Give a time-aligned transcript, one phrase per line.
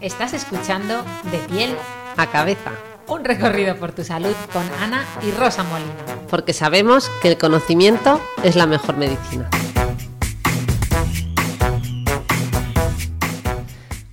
[0.00, 1.76] estás escuchando De piel
[2.16, 2.72] a cabeza.
[3.06, 5.90] Un recorrido por tu salud con Ana y Rosa Molina.
[6.28, 9.50] Porque sabemos que el conocimiento es la mejor medicina.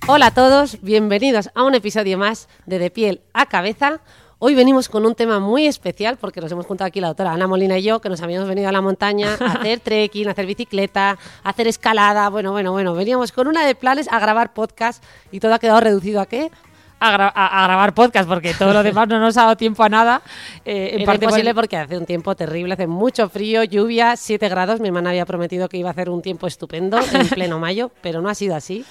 [0.06, 4.00] Hola a todos, bienvenidos a un episodio más de De piel a cabeza.
[4.40, 7.48] Hoy venimos con un tema muy especial porque nos hemos juntado aquí la doctora Ana
[7.48, 10.46] Molina y yo, que nos habíamos venido a la montaña a hacer trekking, a hacer
[10.46, 12.28] bicicleta, a hacer escalada.
[12.28, 15.80] Bueno, bueno, bueno, veníamos con una de planes a grabar podcast y todo ha quedado
[15.80, 16.52] reducido a qué?
[17.00, 19.82] A, gra- a- a grabar podcast porque todo lo demás no nos ha dado tiempo
[19.82, 20.22] a nada.
[20.64, 24.16] Eh, en Era parte imposible por- porque hace un tiempo terrible, hace mucho frío, lluvia,
[24.16, 24.78] 7 grados.
[24.78, 28.20] Mi hermana había prometido que iba a hacer un tiempo estupendo en pleno mayo, pero
[28.22, 28.84] no ha sido así.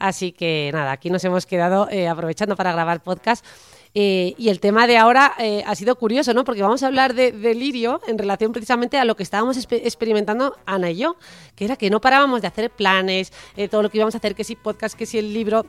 [0.00, 3.44] Así que nada, aquí nos hemos quedado eh, aprovechando para grabar podcast.
[3.94, 6.44] Eh, y el tema de ahora eh, ha sido curioso, ¿no?
[6.44, 10.90] Porque vamos a hablar de delirio en relación precisamente a lo que estábamos experimentando Ana
[10.90, 11.16] y yo,
[11.54, 14.34] que era que no parábamos de hacer planes, eh, todo lo que íbamos a hacer,
[14.34, 15.66] que si podcast, que si el libro,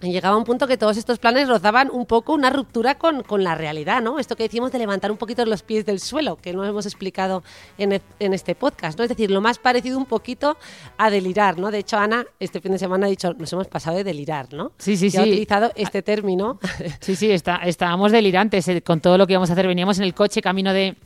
[0.00, 3.54] llegaba un punto que todos estos planes rozaban un poco una ruptura con, con la
[3.54, 4.18] realidad, ¿no?
[4.18, 7.42] Esto que decimos de levantar un poquito los pies del suelo, que no hemos explicado
[7.78, 9.04] en, e- en este podcast, ¿no?
[9.04, 10.56] Es decir, lo más parecido un poquito
[10.96, 11.70] a delirar, ¿no?
[11.70, 14.72] De hecho, Ana, este fin de semana ha dicho, nos hemos pasado de delirar, ¿no?
[14.78, 15.30] Sí, sí, Y ha sí.
[15.30, 16.58] utilizado este término.
[17.00, 19.66] Sí, sí, está, estábamos delirantes eh, con todo lo que íbamos a hacer.
[19.66, 20.96] Veníamos en el coche camino de,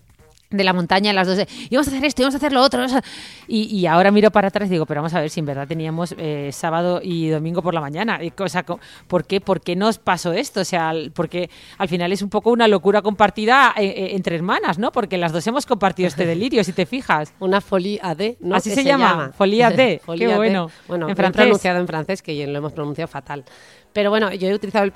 [0.52, 1.36] de la montaña las dos.
[1.36, 2.80] de, íbamos a hacer esto, íbamos a hacer lo otro.
[2.80, 3.02] vamos a-".
[3.48, 5.66] Y, y ahora miro para atrás y digo, pero vamos a ver si en verdad
[5.66, 8.22] teníamos eh, sábado y domingo por la mañana.
[8.22, 10.60] Y cosa, co- ¿por, qué, ¿Por qué nos pasó esto?
[10.60, 14.78] O sea, porque al final es un poco una locura compartida eh, eh, entre hermanas,
[14.78, 14.92] ¿no?
[14.92, 17.32] Porque las dos hemos compartido este delirio, si te fijas.
[17.40, 18.54] Una folie AD, ¿no?
[18.56, 20.00] Así se llama, folie AD.
[20.04, 20.70] Folie Qué bueno.
[20.88, 21.42] Bueno, En en francés.
[21.42, 23.44] pronunciado en francés, que lo hemos pronunciado fatal.
[23.92, 24.92] Pero bueno, yo he utilizado el,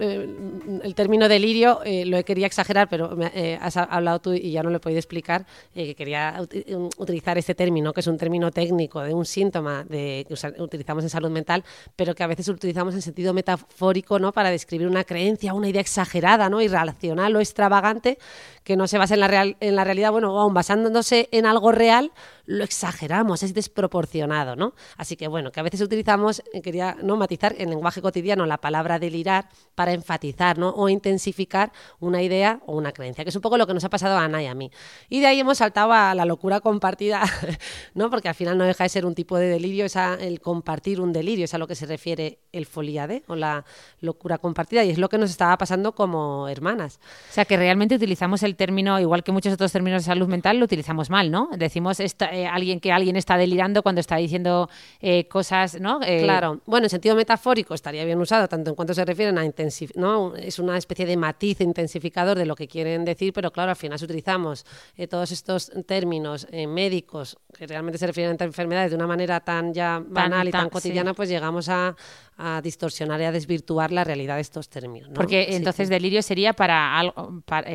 [0.82, 4.62] eh, término delirio, eh, lo quería exagerar, pero me, eh, has hablado tú y ya
[4.62, 8.16] no lo he podido explicar, eh, que quería um, utilizar este término, que es un
[8.16, 11.62] término técnico de un síntoma de, que usa- utilizamos en salud mental,
[11.94, 14.32] pero que a veces utilizamos en sentido metafórico, ¿no?
[14.32, 16.60] Para describir una creencia, una idea exagerada, ¿no?
[16.62, 18.18] Irracional o extravagante,
[18.64, 21.46] que no se basa en la, real, en la realidad, bueno, o aun basándose en
[21.46, 22.12] algo real,
[22.46, 24.74] lo exageramos, es desproporcionado, ¿no?
[24.96, 28.58] Así que bueno, que a veces utilizamos, eh, quería no matizar en lenguaje cotidiano la
[28.58, 30.70] palabra delirar para enfatizar, ¿no?
[30.70, 33.90] O intensificar una idea o una creencia, que es un poco lo que nos ha
[33.90, 34.70] pasado a Ana y a mí.
[35.08, 37.22] Y de ahí hemos saltado a la locura compartida,
[37.94, 38.10] ¿no?
[38.10, 41.00] Porque al final no deja de ser un tipo de delirio, es a- el compartir
[41.00, 43.64] un delirio, es a lo que se refiere el foliade o la
[44.00, 47.00] locura compartida, y es lo que nos estaba pasando como hermanas.
[47.30, 50.58] O sea, que realmente utilizamos el término, igual que muchos otros términos de salud mental,
[50.58, 51.48] lo utilizamos mal, ¿no?
[51.56, 54.68] Decimos esta- eh, alguien que alguien está delirando cuando está diciendo
[55.00, 56.00] eh, cosas, ¿no?
[56.02, 59.44] Eh, Claro, bueno, en sentido metafórico estaría bien usado, tanto en cuanto se refieren a
[59.44, 60.34] intensificar, ¿no?
[60.36, 63.98] Es una especie de matiz intensificador de lo que quieren decir, pero claro, al final
[63.98, 64.64] si utilizamos
[65.08, 70.02] todos estos términos médicos que realmente se refieren a enfermedades de una manera tan ya
[70.06, 71.16] banal y tan, tan- cotidiana, sí.
[71.16, 71.96] pues llegamos a,
[72.36, 75.08] a distorsionar y a desvirtuar la realidad de estos términos.
[75.08, 75.14] ¿no?
[75.14, 77.42] Porque entonces delirio sería para algo.
[77.44, 77.70] para,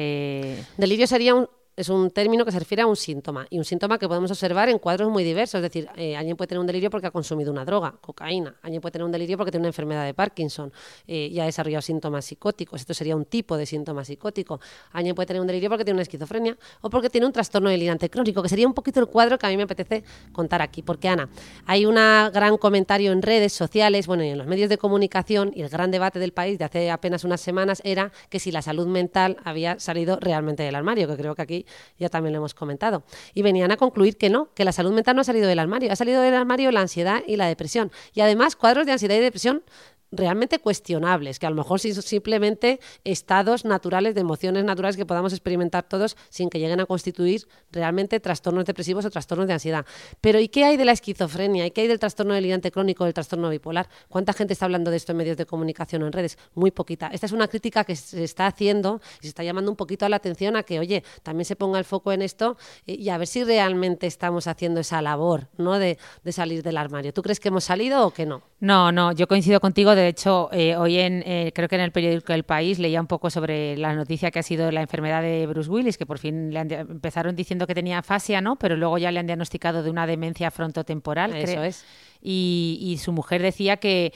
[0.77, 3.97] Delirio sería un, es un término que se refiere a un síntoma y un síntoma
[3.97, 5.55] que podemos observar en cuadros muy diversos.
[5.55, 8.55] Es decir, eh, alguien puede tener un delirio porque ha consumido una droga, cocaína.
[8.61, 10.71] Alguien puede tener un delirio porque tiene una enfermedad de Parkinson
[11.07, 12.81] eh, y ha desarrollado síntomas psicóticos.
[12.81, 14.59] Esto sería un tipo de síntoma psicótico.
[14.91, 18.09] Alguien puede tener un delirio porque tiene una esquizofrenia o porque tiene un trastorno delirante
[18.09, 20.03] crónico, que sería un poquito el cuadro que a mí me apetece
[20.33, 20.81] contar aquí.
[20.81, 21.29] Porque, Ana,
[21.65, 25.61] hay un gran comentario en redes sociales, bueno, y en los medios de comunicación, y
[25.61, 28.87] el gran debate del país de hace apenas unas semanas era que si la salud
[28.87, 31.60] mental había salido realmente del armario, que creo que aquí
[31.97, 33.03] ya también lo hemos comentado.
[33.33, 35.91] Y venían a concluir que no, que la salud mental no ha salido del armario,
[35.91, 37.91] ha salido del armario la ansiedad y la depresión.
[38.13, 39.63] Y además, cuadros de ansiedad y depresión
[40.11, 45.31] realmente cuestionables, que a lo mejor son simplemente estados naturales, de emociones naturales que podamos
[45.31, 49.85] experimentar todos sin que lleguen a constituir realmente trastornos depresivos o trastornos de ansiedad.
[50.19, 51.65] Pero ¿y qué hay de la esquizofrenia?
[51.65, 53.87] ¿Y qué hay del trastorno delirante crónico, del trastorno bipolar?
[54.09, 56.37] ¿Cuánta gente está hablando de esto en medios de comunicación o en redes?
[56.55, 57.07] Muy poquita.
[57.07, 60.09] Esta es una crítica que se está haciendo y se está llamando un poquito a
[60.09, 63.17] la atención a que, oye, también se ponga el foco en esto y, y a
[63.17, 65.79] ver si realmente estamos haciendo esa labor, ¿no?
[65.79, 67.13] De, de salir del armario.
[67.13, 68.41] ¿Tú crees que hemos salido o que no?
[68.59, 69.95] No, no, yo coincido contigo.
[69.95, 73.07] De hecho, eh, hoy en eh, creo que en el periódico El País leía un
[73.07, 76.53] poco sobre la noticia que ha sido la enfermedad de Bruce Willis, que por fin
[76.53, 78.57] le han, empezaron diciendo que tenía afasia, ¿no?
[78.57, 81.35] Pero luego ya le han diagnosticado de una demencia frontotemporal.
[81.35, 81.85] Eso es.
[82.21, 84.13] Y, y, su mujer decía que,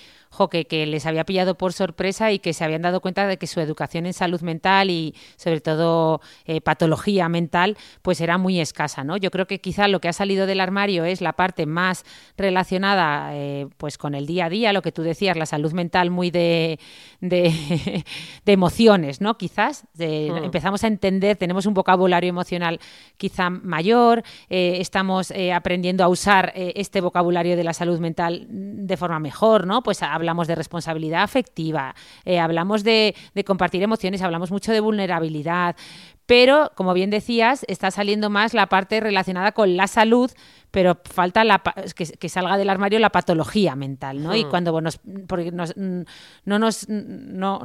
[0.50, 3.60] que, les había pillado por sorpresa y que se habían dado cuenta de que su
[3.60, 9.04] educación en salud mental y sobre todo eh, patología mental pues era muy escasa.
[9.04, 9.18] ¿no?
[9.18, 12.04] Yo creo que quizá lo que ha salido del armario es la parte más
[12.38, 16.12] relacionada eh, pues con el día a día, lo que tú decías, la salud mental
[16.12, 16.80] muy de,
[17.22, 18.04] de,
[18.46, 19.38] de emociones, ¿no?
[19.38, 19.86] quizás.
[19.94, 20.44] De, mm.
[20.46, 22.80] Empezamos a entender, tenemos un vocabulario emocional
[23.18, 29.20] quizá mayor, eh, estamos aprendiendo a usar este vocabulario de la salud mental de forma
[29.20, 29.82] mejor, ¿no?
[29.82, 31.96] Pues hablamos de responsabilidad afectiva,
[32.26, 35.76] eh, hablamos de, de compartir emociones, hablamos mucho de vulnerabilidad,
[36.26, 40.32] pero como bien decías, está saliendo más la parte relacionada con la salud,
[40.72, 41.62] pero falta la,
[41.96, 44.32] que, que, salga del armario la patología mental, ¿no?
[44.32, 44.36] Hmm.
[44.36, 47.62] Y cuando nos, porque nos, no nos no,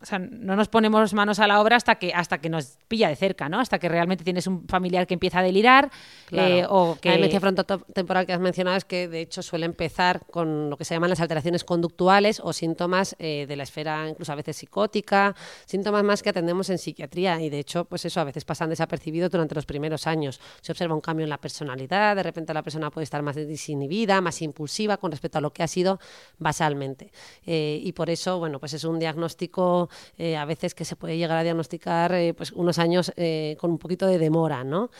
[0.00, 3.08] o sea, no nos ponemos manos a la obra hasta que hasta que nos pilla
[3.08, 3.58] de cerca, ¿no?
[3.58, 5.90] Hasta que realmente tienes un familiar que empieza a delirar
[6.26, 6.54] claro.
[6.54, 7.08] eh, o que...
[7.08, 10.84] La demencia frontotemporal que has mencionado es que, de hecho, suele empezar con lo que
[10.84, 15.34] se llaman las alteraciones conductuales o síntomas eh, de la esfera, incluso a veces psicótica,
[15.66, 19.30] síntomas más que atendemos en psiquiatría y, de hecho, pues eso, a veces pasan desapercibidos
[19.30, 20.40] durante los primeros años.
[20.60, 24.20] Se observa un cambio en la personalidad, de repente la persona puede estar más desinhibida,
[24.20, 25.98] más impulsiva con respecto a lo que ha sido
[26.38, 27.10] basalmente.
[27.44, 31.16] Eh, y por eso, bueno, pues es un diagnóstico eh, a veces que se puede
[31.16, 34.90] llegar a diagnosticar eh, pues unos años eh, con un poquito de demora, ¿no?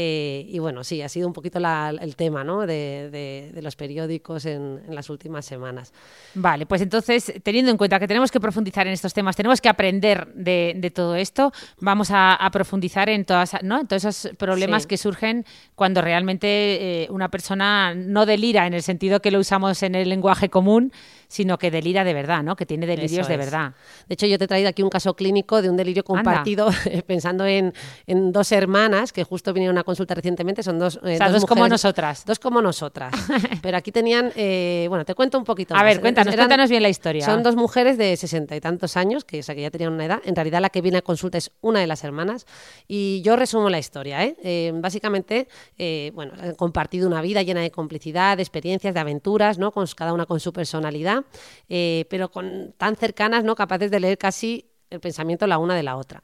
[0.00, 2.60] Eh, y bueno, sí, ha sido un poquito la, el tema ¿no?
[2.60, 5.92] de, de, de los periódicos en, en, las últimas semanas.
[6.34, 9.68] Vale, pues entonces, teniendo en cuenta que tenemos que profundizar en estos temas, tenemos que
[9.68, 13.80] aprender de, de todo esto, vamos a, a, profundizar en, todas, ¿no?
[13.80, 14.88] en todos esos problemas sí.
[14.88, 16.46] que surgen cuando realmente
[17.02, 20.92] eh, una persona no delira en el sentido que lo usamos en el lenguaje común,
[21.28, 22.56] sino que delira de verdad, ¿no?
[22.56, 23.38] que tiene delirios Eso de es.
[23.38, 23.74] verdad.
[24.08, 26.68] De hecho, yo te he traído aquí un caso clínico de un delirio compartido
[27.06, 27.72] pensando en,
[28.06, 31.34] en, dos hermanas que justo vinieron a consulta recientemente, son dos, eh, o sea, dos,
[31.34, 32.24] dos mujeres, como nosotras.
[32.24, 33.12] Dos como nosotras.
[33.62, 35.84] Pero aquí tenían, eh, bueno, te cuento un poquito A más.
[35.84, 37.24] ver, cuéntanos, Eran, cuéntanos bien la historia.
[37.24, 40.06] Son dos mujeres de sesenta y tantos años, que, o sea, que ya tenían una
[40.06, 40.20] edad.
[40.24, 42.46] En realidad la que viene a consulta es una de las hermanas.
[42.86, 44.24] Y yo resumo la historia.
[44.24, 44.36] ¿eh?
[44.42, 49.58] eh básicamente, eh, bueno, han compartido una vida llena de complicidad, de experiencias, de aventuras,
[49.58, 49.72] ¿no?
[49.72, 51.17] Con, cada una con su personalidad.
[51.68, 52.30] Eh, pero
[52.76, 53.54] tan cercanas, ¿no?
[53.54, 56.22] capaces de leer casi el pensamiento la una de la otra.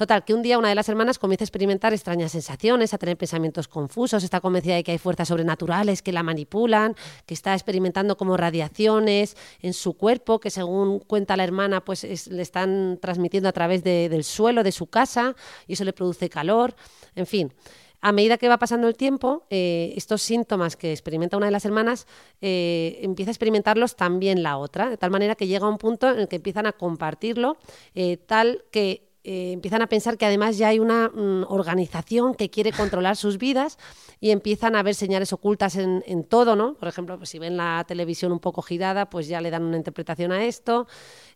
[0.00, 3.18] Total, que un día una de las hermanas comienza a experimentar extrañas sensaciones, a tener
[3.18, 6.96] pensamientos confusos, está convencida de que hay fuerzas sobrenaturales que la manipulan,
[7.26, 12.28] que está experimentando como radiaciones en su cuerpo, que según cuenta la hermana, pues es,
[12.28, 16.30] le están transmitiendo a través de, del suelo de su casa y eso le produce
[16.30, 16.74] calor,
[17.14, 17.52] en fin.
[18.02, 21.66] A medida que va pasando el tiempo, eh, estos síntomas que experimenta una de las
[21.66, 22.06] hermanas
[22.40, 26.20] eh, empieza a experimentarlos también la otra, de tal manera que llega un punto en
[26.20, 27.58] el que empiezan a compartirlo,
[27.94, 32.72] eh, tal que empiezan a pensar que además ya hay una mm, organización que quiere
[32.72, 33.78] controlar sus vidas
[34.18, 36.72] y empiezan a ver señales ocultas en, todo, ¿no?
[36.72, 39.76] Por ejemplo, pues si ven la televisión un poco girada, pues ya le dan una
[39.76, 40.86] interpretación a esto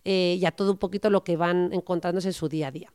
[0.02, 2.90] y a todo un poquito lo que van encontrándose en su día a día.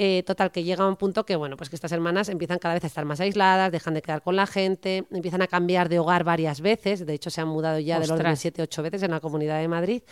[0.00, 2.74] Eh, total, que llega a un punto que, bueno, pues que estas hermanas empiezan cada
[2.74, 5.98] vez a estar más aisladas, dejan de quedar con la gente, empiezan a cambiar de
[5.98, 8.16] hogar varias veces, de hecho se han mudado ya Ostras.
[8.16, 10.02] de 7, 8 veces en la Comunidad de Madrid.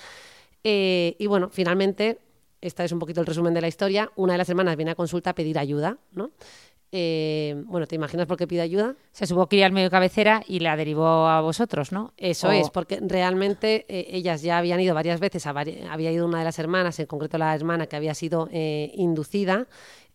[0.65, 2.19] Eh, y bueno, finalmente,
[2.61, 4.97] esta es un poquito el resumen de la historia, una de las hermanas viene a
[4.97, 6.33] consulta a pedir ayuda, ¿no?
[6.93, 8.95] Eh, bueno, ¿te imaginas por qué pide ayuda?
[9.13, 12.13] Se supo que iba al medio cabecera y la derivó a vosotros, ¿no?
[12.17, 12.53] Eso o...
[12.53, 16.45] es, porque realmente eh, ellas ya habían ido varias veces, vari había ido una de
[16.45, 19.67] las hermanas, en concreto la hermana que había sido eh, inducida,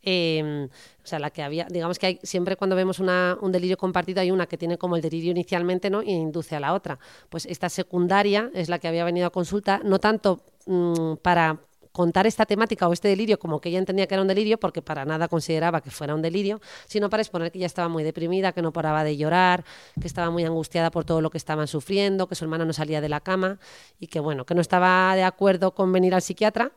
[0.03, 0.67] eh,
[1.03, 4.21] o sea, la que había, digamos que hay, siempre cuando vemos una, un delirio compartido
[4.21, 6.01] hay una que tiene como el delirio inicialmente, ¿no?
[6.01, 6.99] Y induce a la otra.
[7.29, 11.59] Pues esta secundaria es la que había venido a consulta, no tanto mmm, para
[11.91, 14.81] contar esta temática o este delirio como que ella entendía que era un delirio, porque
[14.81, 18.51] para nada consideraba que fuera un delirio, sino para exponer que ella estaba muy deprimida,
[18.53, 19.63] que no paraba de llorar,
[19.99, 23.01] que estaba muy angustiada por todo lo que estaban sufriendo, que su hermana no salía
[23.01, 23.59] de la cama
[23.99, 26.71] y que bueno, que no estaba de acuerdo con venir al psiquiatra,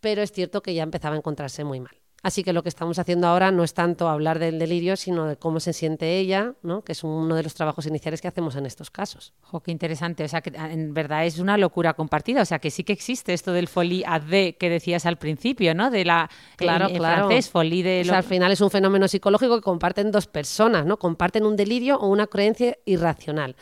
[0.00, 2.03] pero es cierto que ya empezaba a encontrarse muy mal.
[2.24, 5.36] Así que lo que estamos haciendo ahora no es tanto hablar del delirio, sino de
[5.36, 6.80] cómo se siente ella, ¿no?
[6.80, 9.34] que es uno de los trabajos iniciales que hacemos en estos casos.
[9.42, 10.24] Jo, qué interesante.
[10.24, 12.40] O sea, que en verdad es una locura compartida.
[12.40, 15.90] O sea, que sí que existe esto del folie deux que decías al principio, ¿no?
[15.90, 17.26] De la claro, en, claro.
[17.26, 18.00] francés, folie de.
[18.00, 20.98] O sea, al final es un fenómeno psicológico que comparten dos personas, ¿no?
[20.98, 23.54] Comparten un delirio o una creencia irracional.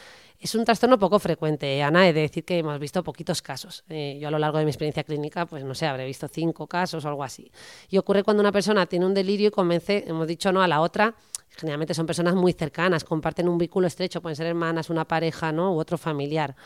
[0.42, 3.84] Es un trastorno poco frecuente, Ana, he de decir que hemos visto poquitos casos.
[3.88, 6.66] Eh, yo a lo largo de mi experiencia clínica, pues no sé, habré visto cinco
[6.66, 7.52] casos o algo así.
[7.88, 10.80] Y ocurre cuando una persona tiene un delirio y convence, hemos dicho no, a la
[10.80, 11.14] otra,
[11.50, 15.75] generalmente son personas muy cercanas, comparten un vínculo estrecho, pueden ser hermanas, una pareja, ¿no?
[15.75, 16.56] U otro familiar.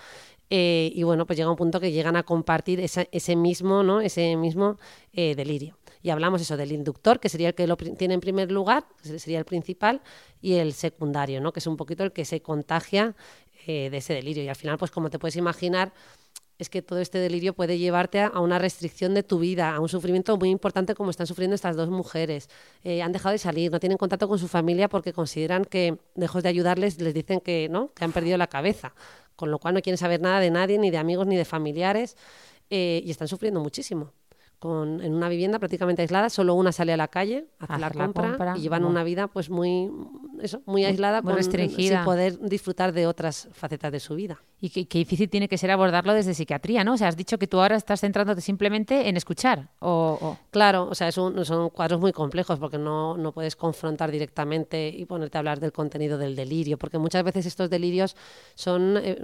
[0.49, 4.01] Eh, y bueno, pues llega un punto que llegan a compartir ese mismo, ¿no?
[4.01, 4.79] Ese mismo
[5.13, 5.77] eh, delirio.
[6.03, 9.19] Y hablamos eso del inductor, que sería el que lo tiene en primer lugar, que
[9.19, 10.03] sería el principal,
[10.41, 11.53] y el secundario, ¿no?
[11.53, 13.17] Que es un poquito el que se contagia
[13.67, 14.45] eh, de ese delirio.
[14.45, 15.93] Y al final, pues como te puedes imaginar,
[16.59, 19.81] es que todo este delirio puede llevarte a, a una restricción de tu vida, a
[19.81, 22.49] un sufrimiento muy importante como están sufriendo estas dos mujeres.
[22.83, 26.43] Eh, han dejado de salir, no tienen contacto con su familia porque consideran que, lejos
[26.43, 27.93] de ayudarles, les dicen que, ¿no?
[27.93, 28.95] que han perdido la cabeza.
[29.35, 32.17] Con lo cual no quieren saber nada de nadie, ni de amigos, ni de familiares,
[32.71, 34.13] eh, y están sufriendo muchísimo.
[34.59, 38.07] Con, en una vivienda prácticamente aislada, solo una sale a la calle, hace Hacer la
[38.07, 39.91] la compra, y llevan una vida pues muy,
[40.43, 41.97] eso, muy aislada, muy con- restringida.
[41.99, 44.41] sin poder disfrutar de otras facetas de su vida.
[44.61, 46.95] Y qué, qué difícil tiene que ser abordarlo desde psiquiatría, ¿no?
[46.95, 49.69] O sea, has dicho que tú ahora estás centrándote simplemente en escuchar.
[49.81, 53.55] O, o- Claro, o sea, es un- son cuadros muy complejos porque no, no puedes
[53.57, 58.17] confrontar directamente y ponerte a hablar del contenido del delirio, porque muchas veces estos delirios
[58.55, 59.19] son, eh,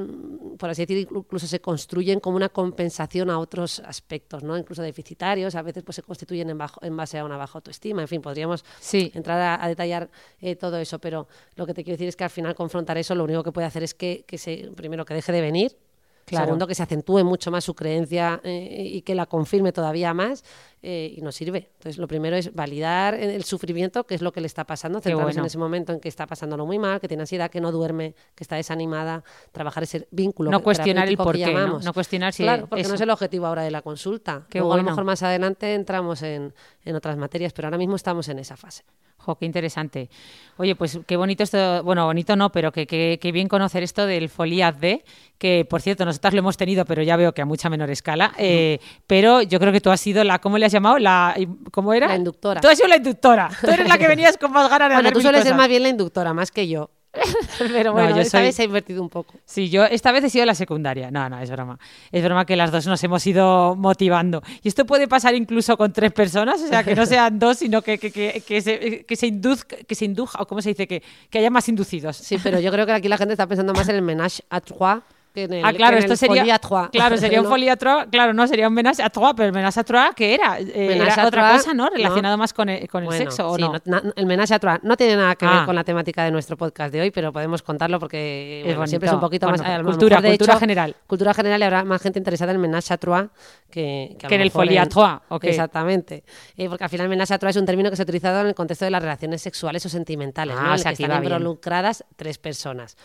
[0.58, 4.58] por así decir, incluso se construyen como una compensación a otros aspectos, ¿no?
[4.58, 8.02] Incluso deficitarios, a veces pues se constituyen en, bajo, en base a una baja autoestima,
[8.02, 9.10] en fin, podríamos Sí.
[9.14, 12.24] entrar a, a detallar eh, todo eso, pero lo que te quiero decir es que
[12.24, 15.12] al final confrontar eso lo único que puede hacer es que, que se, primero que
[15.12, 15.76] deje de venir,
[16.24, 16.46] Claro.
[16.46, 20.44] segundo que se acentúe mucho más su creencia eh, y que la confirme todavía más
[20.80, 21.70] eh, y no sirve.
[21.74, 25.28] Entonces lo primero es validar el sufrimiento, que es lo que le está pasando, bueno.
[25.30, 28.14] en ese momento en que está pasándolo muy mal, que tiene ansiedad, que no duerme,
[28.36, 31.80] que está desanimada, trabajar ese vínculo No cuestionar el terapéutico que porqué, ¿no?
[31.80, 32.90] No cuestionar si Claro, porque eso.
[32.90, 34.46] no es el objetivo ahora de la consulta.
[34.48, 36.54] Qué Luego a lo mejor más adelante entramos en,
[36.84, 38.84] en otras materias, pero ahora mismo estamos en esa fase.
[39.24, 40.10] Jo, qué interesante.
[40.56, 44.04] Oye, pues qué bonito esto, bueno, bonito no, pero que, que- que bien conocer esto
[44.06, 45.04] del Foliaz D,
[45.38, 48.32] que por cierto, nosotras lo hemos tenido, pero ya veo que a mucha menor escala.
[48.36, 50.98] eh, pero yo creo que tú has sido la, ¿cómo le has llamado?
[50.98, 51.36] La,
[51.70, 52.08] ¿Cómo era?
[52.08, 52.60] La inductora.
[52.60, 53.48] Tú has sido la inductora.
[53.60, 55.68] Tú eres la que venías con más ganas de Bueno, hacer tú sueles ser más
[55.68, 56.90] bien la inductora, más que yo.
[57.58, 59.34] Pero No, bueno, yo esta soy- vez se ha invertido un poco.
[59.44, 61.10] Sí, yo esta vez he sido la secundaria.
[61.10, 61.78] No, no, es broma.
[62.10, 64.42] Es broma que las dos nos hemos ido motivando.
[64.62, 67.82] Y esto puede pasar incluso con tres personas, o sea, que no sean dos, sino
[67.82, 70.86] que, que, que, que se, que se induzca, que se induja, o cómo se dice,
[70.88, 72.16] que, que haya más inducidos.
[72.16, 74.60] Sí, pero yo creo que aquí la gente está pensando más en el menage à
[74.60, 75.02] trois
[75.32, 76.58] que en el, ah, claro, que en esto el sería.
[76.58, 76.88] trois.
[76.90, 78.06] Claro, sería un à trois.
[78.10, 80.58] Claro, no, sería un menage à trois, pero el menage à trois, ¿qué era?
[80.60, 81.84] Eh, era otra trois, cosa, ¿no?
[81.84, 81.90] no.
[81.96, 83.72] Relacionado más con el, con el Bueno, sexo, ¿o sí, no?
[83.86, 85.58] na- el menage à trois no tiene nada que Ah.
[85.58, 88.78] ver con la temática de nuestro podcast de hoy, pero podemos contarlo porque Es bueno,
[88.80, 88.88] bonito.
[88.90, 89.72] siempre es un poquito Bueno, más...
[89.72, 90.96] a cultura, mejor, cultura hecho, general.
[91.06, 93.28] Cultura general y habrá más gente interesada en menage à trois
[93.70, 95.20] que, a Que en el à trois.
[95.42, 96.24] Exactamente.
[96.56, 98.48] Eh, porque al final menage à trois es un término que se ha utilizado en
[98.48, 100.74] el contexto de las relaciones sexuales o sentimentales, Ah, ¿no?
[100.74, 102.96] o sea, el que están involucradas tres personas.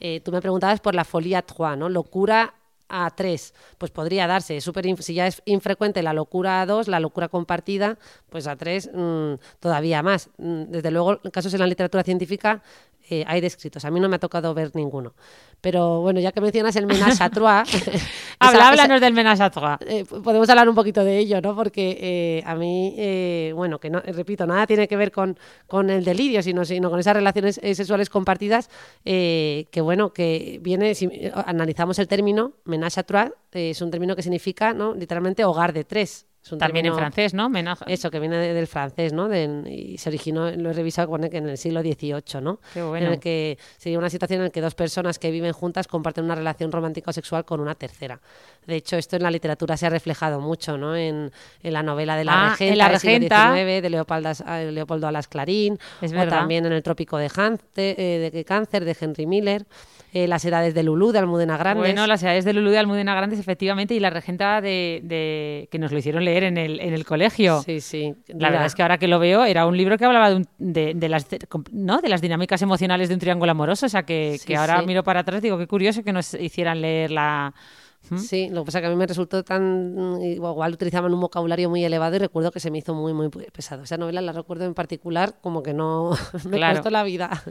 [0.00, 1.42] Eh, tú me preguntabas por la folie à
[1.76, 2.54] Locura
[2.88, 4.60] a tres, pues podría darse.
[4.60, 7.98] Si ya es infrecuente la locura a dos, la locura compartida,
[8.30, 10.30] pues a tres mm, todavía más.
[10.38, 12.62] Mm, Desde luego, casos en la literatura científica
[13.10, 13.84] eh, hay descritos.
[13.84, 15.14] A mí no me ha tocado ver ninguno.
[15.60, 18.00] Pero bueno, ya que mencionas el menage à trois, esa-
[18.38, 19.78] Habla, esa- háblanos del menage à trois.
[19.86, 21.54] eh, podemos hablar un poquito de ello, ¿no?
[21.56, 22.94] Porque eh, a mí,
[23.54, 27.00] bueno, que no, repito, nada tiene que ver con, con el delirio, sino, sino con
[27.00, 28.68] esas relaciones sexuales compartidas,
[29.04, 31.08] que bueno, que viene, si
[31.46, 34.94] analizamos el término, menage à trois, es un término que significa, ¿no?
[34.94, 36.26] Literalmente hogar de tres.
[36.46, 37.50] Es un También en francés, ¿no?
[37.88, 39.26] Eso, que viene de- del francés, ¿no?
[39.28, 42.60] De- y se originó, lo he revisado, pone que en el siglo XVIII, ¿no?
[42.72, 43.06] Qué bueno.
[43.08, 46.24] En el que sería una situación en la que dos personas que viven juntas comparten
[46.24, 48.20] una relación romántica o sexual con una tercera.
[48.64, 50.94] De hecho, esto en la literatura se ha reflejado mucho, ¿no?
[50.94, 51.32] En,
[51.64, 53.26] en la novela de la Ah, regenta, en La del siglo.
[53.28, 54.30] XIX, de Leopoldo,
[54.70, 58.96] Leopoldo Alas Clarín, Es o también en El trópico de, Hans- eh, de Cáncer, de
[59.00, 59.66] Henry Miller,
[60.12, 61.82] eh, Las edades de Lulú, de Almudena Grandes.
[61.84, 65.78] Bueno, las edades de Lulú de Almudena Grandes, efectivamente, y la regenta de, de- que
[65.78, 67.62] nos lo hicieron leer en el, en el colegio.
[67.62, 68.14] Sí, sí.
[68.28, 70.48] La verdad es que ahora que lo veo, era un libro que hablaba de, un-
[70.58, 71.26] de- de las,
[71.72, 72.00] ¿no?
[72.00, 73.86] de las dinámicas emocionales de un triángulo amoroso.
[73.86, 74.86] O sea, que, Sí, que ahora sí.
[74.86, 77.52] miro para atrás digo, qué curioso que nos hicieran leer la...
[78.08, 78.18] ¿Mm?
[78.18, 80.20] Sí, lo que pasa es que a mí me resultó tan.
[80.22, 83.82] Igual utilizaban un vocabulario muy elevado y recuerdo que se me hizo muy, muy pesado.
[83.82, 86.10] Esa novela la recuerdo en particular como que no.
[86.48, 86.76] me Claro.
[86.76, 87.42] costó la vida.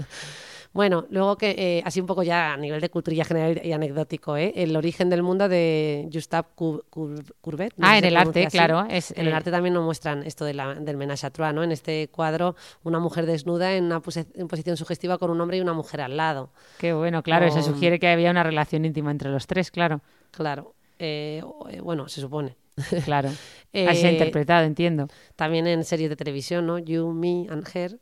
[0.75, 4.35] Bueno, luego que, eh, así un poco ya a nivel de cultura general y anecdótico,
[4.35, 4.51] ¿eh?
[4.57, 7.71] El origen del mundo de Gustave Cou- Cou- Courbet.
[7.77, 8.57] no Ah, en se el arte, así.
[8.57, 11.29] claro, es, en el eh, arte también nos muestran esto de la- del menage à
[11.31, 11.63] trois, ¿no?
[11.63, 15.55] En este cuadro, una mujer desnuda en una pose- en posición sugestiva con un hombre
[15.57, 16.51] y una mujer al lado.
[16.77, 20.01] Qué bueno, claro, eso Um, sugiere que había una relación íntima entre los tres, claro.
[20.31, 20.75] Claro.
[20.99, 22.57] Eh, eh, bueno, se supone.
[23.05, 23.29] Claro.
[23.73, 25.07] Así se ha Eh, interpretado, entiendo.
[25.37, 26.79] También en series de televisión, ¿no?
[26.79, 27.97] You, Me and Her.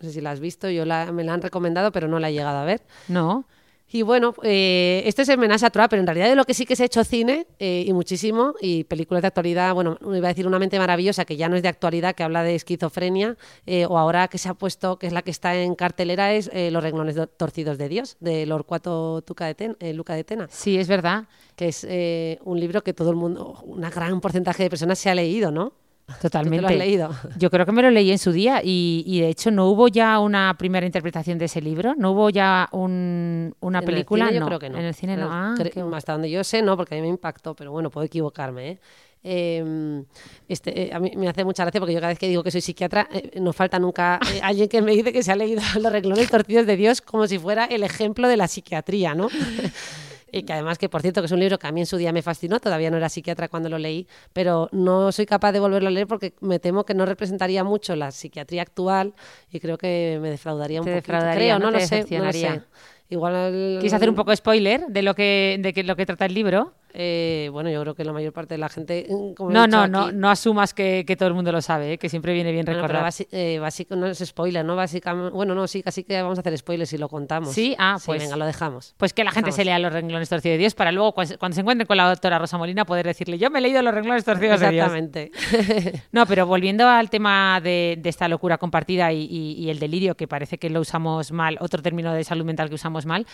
[0.00, 2.30] No sé si la has visto, yo la- me la han recomendado, pero no la
[2.30, 2.82] he llegado a ver.
[3.08, 3.44] No.
[3.92, 6.66] Y bueno, eh, esto es el menaje a pero en realidad de lo que sí
[6.66, 10.32] que se ha hecho cine, eh, y muchísimo, y películas de actualidad, bueno, iba a
[10.32, 13.36] decir una mente maravillosa, que ya no es de actualidad, que habla de esquizofrenia,
[13.66, 16.50] eh, o ahora que se ha puesto, que es la que está en cartelera, es
[16.52, 20.24] eh, Los renglones do- torcidos de Dios, de Lorcuato Tuca de Ten- eh, Luca de
[20.24, 21.24] Tena, Sí, es verdad.
[21.54, 21.86] que es
[22.42, 25.72] un libro que todo el mundo, una gran porcentaje de personas se ha leído, ¿no?
[26.20, 26.58] Totalmente.
[26.62, 27.10] ¿Tú te lo has leído?
[27.38, 29.88] Yo creo que me lo leí en su día y, y, de hecho no hubo
[29.88, 34.26] ya una primera interpretación de ese libro, no hubo ya un- una En el película,
[34.26, 34.46] cine yo no.
[34.46, 34.78] creo que no.
[34.78, 35.28] En el cine no.
[35.30, 35.54] Ah,
[35.94, 38.70] hasta donde yo sé, no, porque a mí me impactó, pero bueno, puedo equivocarme.
[38.72, 38.78] ¿eh?
[39.26, 40.04] Eh,
[40.48, 42.50] este, eh, a mí me hace mucha gracia porque yo cada vez que digo que
[42.50, 45.62] soy psiquiatra, eh, no falta nunca eh, alguien que me dice que se ha leído
[45.80, 49.28] Los renglones torcidos de Dios como si fuera el ejemplo de la psiquiatría, ¿no?
[50.38, 51.96] Y que además, que por cierto, que es un libro que a mí en su
[51.96, 55.60] día me fascinó, todavía no era psiquiatra cuando lo leí, pero no soy capaz de
[55.60, 59.14] volverlo a leer porque me temo que no representaría mucho la psiquiatría actual
[59.50, 61.12] y creo que me defraudaría un Te poquito.
[61.12, 61.66] defraudaría, creo, ¿no?
[61.70, 62.38] no, Te lo sé, no lo sé.
[62.38, 62.66] decepcionaría.
[63.10, 66.34] Igual ¿Quieres hacer un poco spoiler de lo que, de que, lo que trata el
[66.34, 66.72] libro?
[66.96, 69.06] Eh, bueno, yo creo que la mayor parte de la gente.
[69.10, 71.94] mm, como No, no, no, aquí- no asumas que, que todo el mundo lo sabe,
[71.94, 71.98] ¿eh?
[71.98, 73.04] que siempre viene bien Bueno, recordar.
[73.04, 73.60] basi- eh,
[73.90, 74.76] no es spoiler, ¿no?
[74.76, 77.52] Básicamente, bueno, no, sí, casi que vamos a hacer spoilers si lo contamos.
[77.52, 78.94] Sí, ah, pues- venga, lo dejamos.
[78.96, 79.56] Pues que la gente Dejamos.
[79.56, 82.08] se lea los renglones torcidos de Dios para luego, cuando, cuando se encuentre con la
[82.08, 84.86] doctora Rosa Molina, poder decirle, yo me he leído los renglones torcidos de Dios.
[84.86, 85.32] Exactamente.
[86.12, 90.14] No, pero volviendo al tema de, de esta locura compartida y, y- y el delirio,
[90.16, 93.26] que parece que lo usamos mal, otro término de salud mental que usamos mal,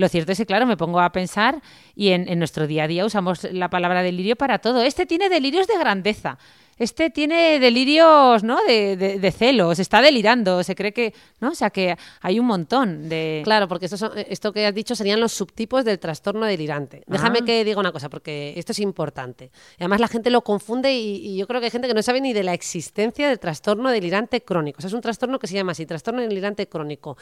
[0.00, 1.60] lo cierto es que, claro, me pongo a pensar
[1.94, 4.82] y en, en nuestro día a día usamos la palabra delirio para todo.
[4.82, 6.38] Este tiene delirios de grandeza.
[6.80, 8.58] Este tiene delirios, ¿no?
[8.66, 11.50] De, de- de celos, está delirando, se cree que, ¿no?
[11.50, 13.42] O sea que hay un montón de...
[13.44, 17.04] Claro, porque esto, son- esto que has dicho serían los subtipos del trastorno delirante.
[17.06, 17.44] Déjame Ah.
[17.44, 19.50] que diga una cosa, porque esto es importante.
[19.78, 22.20] Además, la gente lo confunde y, y yo creo que hay gente que no sabe
[22.22, 24.78] ni de la existencia del trastorno delirante crónico.
[24.78, 27.16] O sea, es un trastorno que se llama así, trastorno delirante crónico,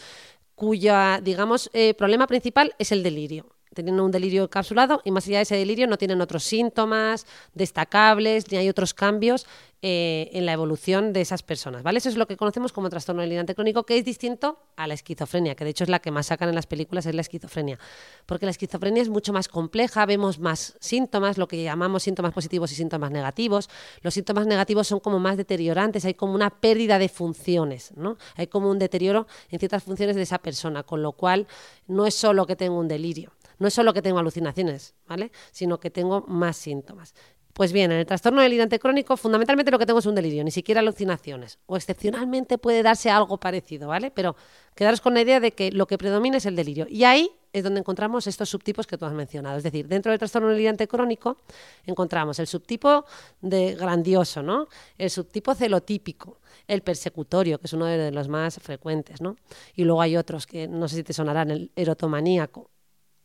[0.54, 3.46] cuya, digamos, eh, problema principal es el delirio.
[3.75, 8.50] Tienen un delirio encapsulado y más allá de ese delirio no tienen otros síntomas destacables
[8.50, 9.46] ni hay otros cambios
[9.80, 11.98] eh, en la evolución de esas personas, ¿vale?
[11.98, 15.54] Eso es lo que conocemos como trastorno delirante crónico, que es distinto a la esquizofrenia,
[15.54, 17.78] que de hecho es la que más sacan en las películas, es la esquizofrenia.
[18.26, 22.72] Porque la esquizofrenia es mucho más compleja, vemos más síntomas, lo que llamamos síntomas positivos
[22.72, 23.70] y síntomas negativos.
[24.02, 28.18] Los síntomas negativos son como más deteriorantes, hay como una pérdida de funciones, ¿no?
[28.34, 31.46] Hay como un deterioro en ciertas funciones de esa persona, con lo cual
[31.87, 35.33] no es solo que tengo un delirio, no es solo que tengo alucinaciones, ¿vale?
[35.50, 37.14] Sino que tengo más síntomas.
[37.59, 40.52] Pues bien, en el trastorno delirante crónico, fundamentalmente lo que tengo es un delirio, ni
[40.52, 41.59] siquiera alucinaciones.
[41.66, 44.12] O excepcionalmente puede darse algo parecido, ¿vale?
[44.12, 44.37] Pero
[44.76, 46.87] quedaros con la idea de que lo que predomina es el delirio.
[46.88, 49.56] Y ahí es donde encontramos estos subtipos que tú has mencionado.
[49.56, 51.38] Es decir, dentro del trastorno delirante crónico
[51.85, 53.04] encontramos el subtipo
[53.40, 54.68] de grandioso, ¿no?
[54.96, 59.35] El subtipo celotípico, el persecutorio, que es uno de los más frecuentes, ¿no?
[59.74, 62.70] Y luego hay otros que no sé si te sonarán, el erotomaníaco,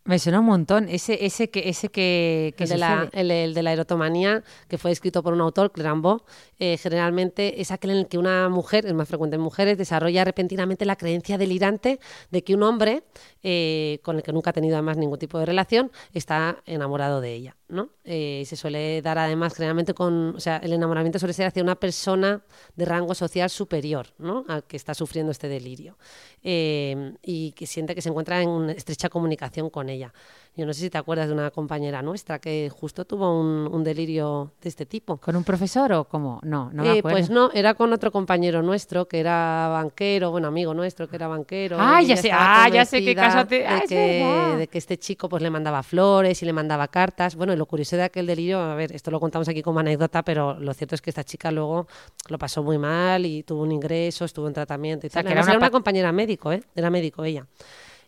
[0.06, 0.90] Me suena un montón.
[0.90, 4.78] Ese, ese que, ese que, que el de, la, el, el de la erotomanía, que
[4.78, 6.24] fue escrito por un autor, Clerambault,
[6.60, 10.26] eh, generalmente es aquel en el que una mujer, es más frecuente en mujeres, desarrolla
[10.26, 13.04] repentinamente la creencia delirante de que un hombre,
[13.44, 17.34] eh, con el que nunca ha tenido además ningún tipo de relación, está enamorado de
[17.34, 17.56] ella.
[17.74, 17.90] ¿No?
[18.06, 21.76] Eh, se suele dar además generalmente con, o sea, el enamoramiento suele ser hacia una
[21.76, 22.42] persona
[22.76, 24.46] de rango social superior, ¿no?
[24.48, 25.98] Al que está sufriendo este delirio
[26.44, 30.14] eh, y que siente que se encuentra en una estrecha comunicación con ella.
[30.56, 33.84] Yo no sé si te acuerdas de una compañera nuestra que justo tuvo un, un
[33.84, 35.18] delirio de este tipo.
[35.18, 36.40] ¿Con un profesor o cómo?
[36.44, 37.18] No, no me Eh, acuerdo.
[37.18, 41.28] pues no, era con otro compañero nuestro que era banquero, bueno, amigo nuestro que era
[41.28, 41.78] banquero.
[41.80, 44.78] Ah, ya sé, ah, ya sé qué caso te- ah, de es que, de que
[44.78, 47.36] este chico pues le mandaba flores y le mandaba cartas.
[47.36, 50.22] Bueno, y lo curioso de aquel delirio, a ver, esto lo contamos aquí como anécdota,
[50.24, 51.88] pero lo cierto es que esta chica luego
[52.30, 55.28] lo pasó muy mal y tuvo un ingreso, estuvo en tratamiento y sea, tal.
[55.28, 56.62] que era una era una pa- compañera médico, ¿eh?
[56.76, 57.48] Era médico ella.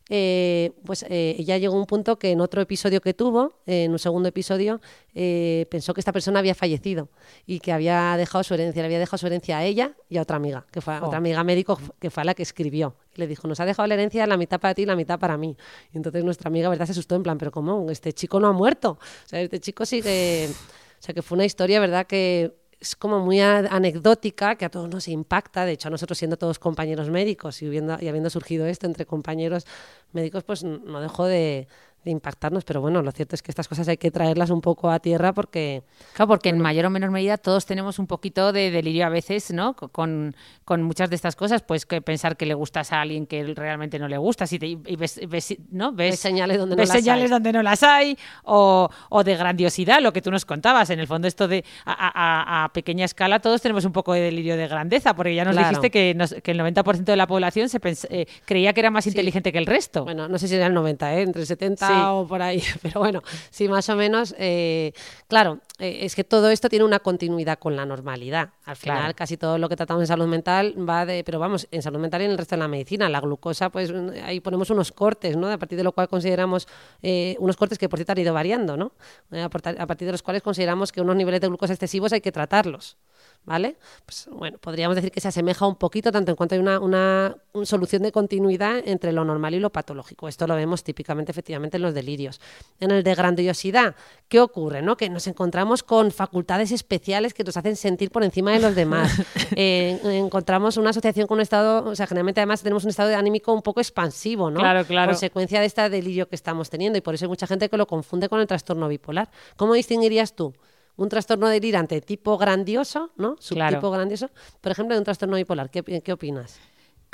[0.08, 3.91] Eh, pues eh, ya llegó un punto que en otro episodio que tuvo, eh, en
[3.91, 4.80] un segundo episodio,
[5.15, 7.10] eh, pensó que esta persona había fallecido
[7.48, 10.22] y que había dejado su herencia, le había dejado su herencia a ella y a
[10.22, 11.08] otra amiga, que fue a Oh.
[11.08, 12.96] otra amiga médico que fue a la que escribió.
[13.15, 15.38] Le dijo, nos ha dejado la herencia la mitad para ti y la mitad para
[15.38, 15.58] mí.
[15.93, 16.86] Y entonces nuestra amiga, ¿verdad?
[16.86, 17.89] Se asustó en plan, pero ¿cómo?
[17.89, 18.99] Este chico no ha muerto.
[19.32, 20.49] Este chico sigue...
[20.49, 22.08] O sea, que fue una historia, ¿verdad?
[22.08, 25.65] Que es como muy anecdótica, que a todos nos impacta.
[25.65, 29.06] De hecho, a nosotros siendo todos compañeros médicos y, viendo, y habiendo surgido esto entre
[29.06, 29.65] compañeros
[30.12, 31.67] médicos, pues no dejó de,
[32.06, 34.89] de impactarnos, pero bueno, lo cierto es que estas cosas hay que traerlas un poco
[34.91, 35.84] a tierra porque...
[36.13, 39.52] Claro, porque en mayor o menor medida todos tenemos un poquito de delirio a veces,
[39.52, 39.76] ¿no?
[39.76, 43.44] Con, con muchas de estas cosas, pues que pensar que le gustas a alguien que
[43.56, 45.91] realmente no le gusta, si te, y ves, ves, ¿no?
[45.91, 47.30] ves, señales donde ves no las señales hay.
[47.30, 51.08] donde no las hay, o, o de grandiosidad, lo que tú nos contabas, en el
[51.08, 54.68] fondo esto de a, a- a pequeña escala todos tenemos un poco de delirio de
[54.68, 55.70] grandeza, porque ya nos Claro.
[55.70, 59.08] dijiste que, nos- que el 90% de la población se eh, creía que era más
[59.08, 60.04] inteligente que el resto.
[60.04, 61.22] Bueno, no sé si era el 90, ¿eh?
[61.24, 61.94] entre el 70 Sí.
[62.03, 64.34] O por ahí, pero bueno, sí, más o menos.
[64.38, 64.93] eh,
[65.27, 68.49] claro, eh, es que todo esto tiene una continuidad con la normalidad.
[68.65, 69.15] Al final, Claro.
[69.15, 72.21] casi todo lo que tratamos en salud mental va de, pero vamos, en salud mental
[72.21, 73.10] y en el resto de la medicina.
[73.10, 73.91] La glucosa, pues
[74.23, 75.51] ahí ponemos unos cortes, ¿no?
[75.51, 76.67] A partir de lo cual consideramos
[77.01, 78.91] eh, unos cortes que por cierto han ido variando, ¿no?
[79.31, 82.97] A partir de los cuales consideramos que unos niveles de glucosa excesivos hay que tratarlos.
[83.45, 83.75] ¿Vale?
[84.05, 87.36] Pues bueno, podríamos decir que se asemeja un poquito tanto en cuanto hay una, una,
[87.53, 90.27] una solución de continuidad entre lo normal y lo patológico.
[90.27, 92.41] Esto lo vemos típicamente, efectivamente, en los delirios.
[92.79, 93.95] En el de grandiosidad,
[94.27, 94.81] ¿qué ocurre?
[94.81, 94.97] No?
[94.97, 99.12] Que nos encontramos con facultades especiales que nos hacen sentir por encima de los demás.
[99.58, 103.15] Eh, encontramos una asociación con un estado, o sea, generalmente además tenemos un estado de
[103.15, 104.60] anímico un poco expansivo, ¿no?
[104.60, 105.12] Claro, claro.
[105.12, 107.86] Consecuencia de este delirio que estamos teniendo y por eso hay mucha gente que lo
[107.86, 109.29] confunde con el trastorno bipolar.
[109.55, 110.53] ¿Cómo distinguirías tú?
[110.97, 113.36] Un trastorno delirante tipo grandioso, ¿no?
[113.36, 113.75] Claro.
[113.75, 114.29] Subtipo grandioso,
[114.62, 115.69] por ejemplo, de un trastorno bipolar.
[115.69, 116.60] ¿Qué, qué opinas?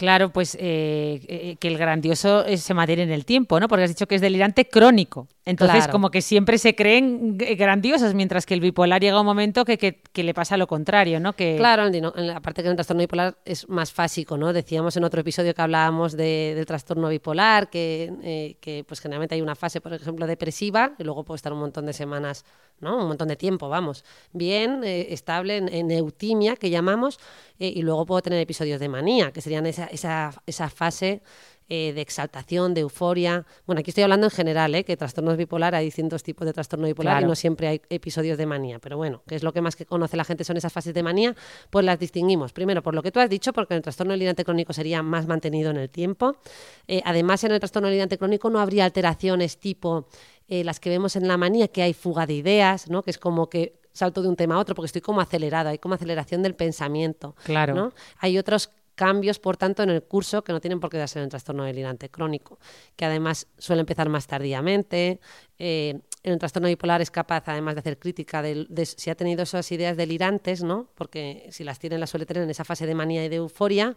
[0.02, 3.68] Claro, pues eh, eh, que el grandioso eh, se mantiene en el tiempo, ¿no?
[3.68, 5.28] Porque has dicho que es delirante crónico.
[5.44, 5.92] Entonces, Claro.
[5.92, 9.80] como que siempre se creen g- grandiosos, mientras que el bipolar llega un momento que,
[9.80, 11.34] que- que le pasa lo contrario, ¿no?
[11.34, 14.38] Que, Claro, en dino- en la parte que en el trastorno bipolar es más fásico,
[14.38, 14.54] ¿no?
[14.54, 19.34] Decíamos en otro episodio que hablábamos de- del trastorno bipolar, que, eh, que pues generalmente
[19.34, 22.46] hay una fase, por ejemplo, depresiva, y luego puede estar un montón de semanas,
[22.80, 23.00] ¿no?
[23.02, 27.20] Un montón de tiempo, vamos, bien, eh, estable en, en eutimia, que llamamos,
[27.58, 31.24] eh, y luego puedo tener episodios de manía, que serían esa, esa, esa fase
[31.70, 33.46] eh, de exaltación, de euforia.
[33.66, 34.84] Bueno, aquí estoy hablando en general, ¿eh?
[34.84, 37.28] que trastornos bipolar, hay distintos tipos de trastorno bipolar Claro.
[37.28, 38.80] y no siempre hay episodios de manía.
[38.80, 41.02] Pero bueno, que es lo que más que conoce la gente son esas fases de
[41.04, 41.36] manía,
[41.70, 42.52] pues las distinguimos.
[42.52, 45.28] Primero, por lo que tú has dicho, porque en el trastorno delirante crónico sería más
[45.28, 46.36] mantenido en el tiempo.
[46.88, 50.08] Eh, además, en el trastorno delirante crónico no habría alteraciones tipo
[50.48, 53.04] eh, las que vemos en la manía, que hay fuga de ideas, ¿no?
[53.04, 55.78] que es como que salto de un tema a otro porque estoy como acelerado, hay
[55.78, 57.36] como aceleración del pensamiento.
[57.44, 57.74] Claro.
[57.76, 57.94] ¿no?
[58.20, 61.24] Hay otros cambios, por tanto, en el curso que no tienen por qué darse en
[61.24, 62.60] el trastorno delirante crónico,
[62.96, 65.20] que además suele empezar más tardíamente.
[65.60, 69.42] eh, en el trastorno bipolar es capaz, además de hacer crítica de, si ha tenido
[69.42, 70.90] esas ideas delirantes, ¿no?
[70.96, 73.96] Porque si las tiene, las suele tener en esa fase de manía y de euforia.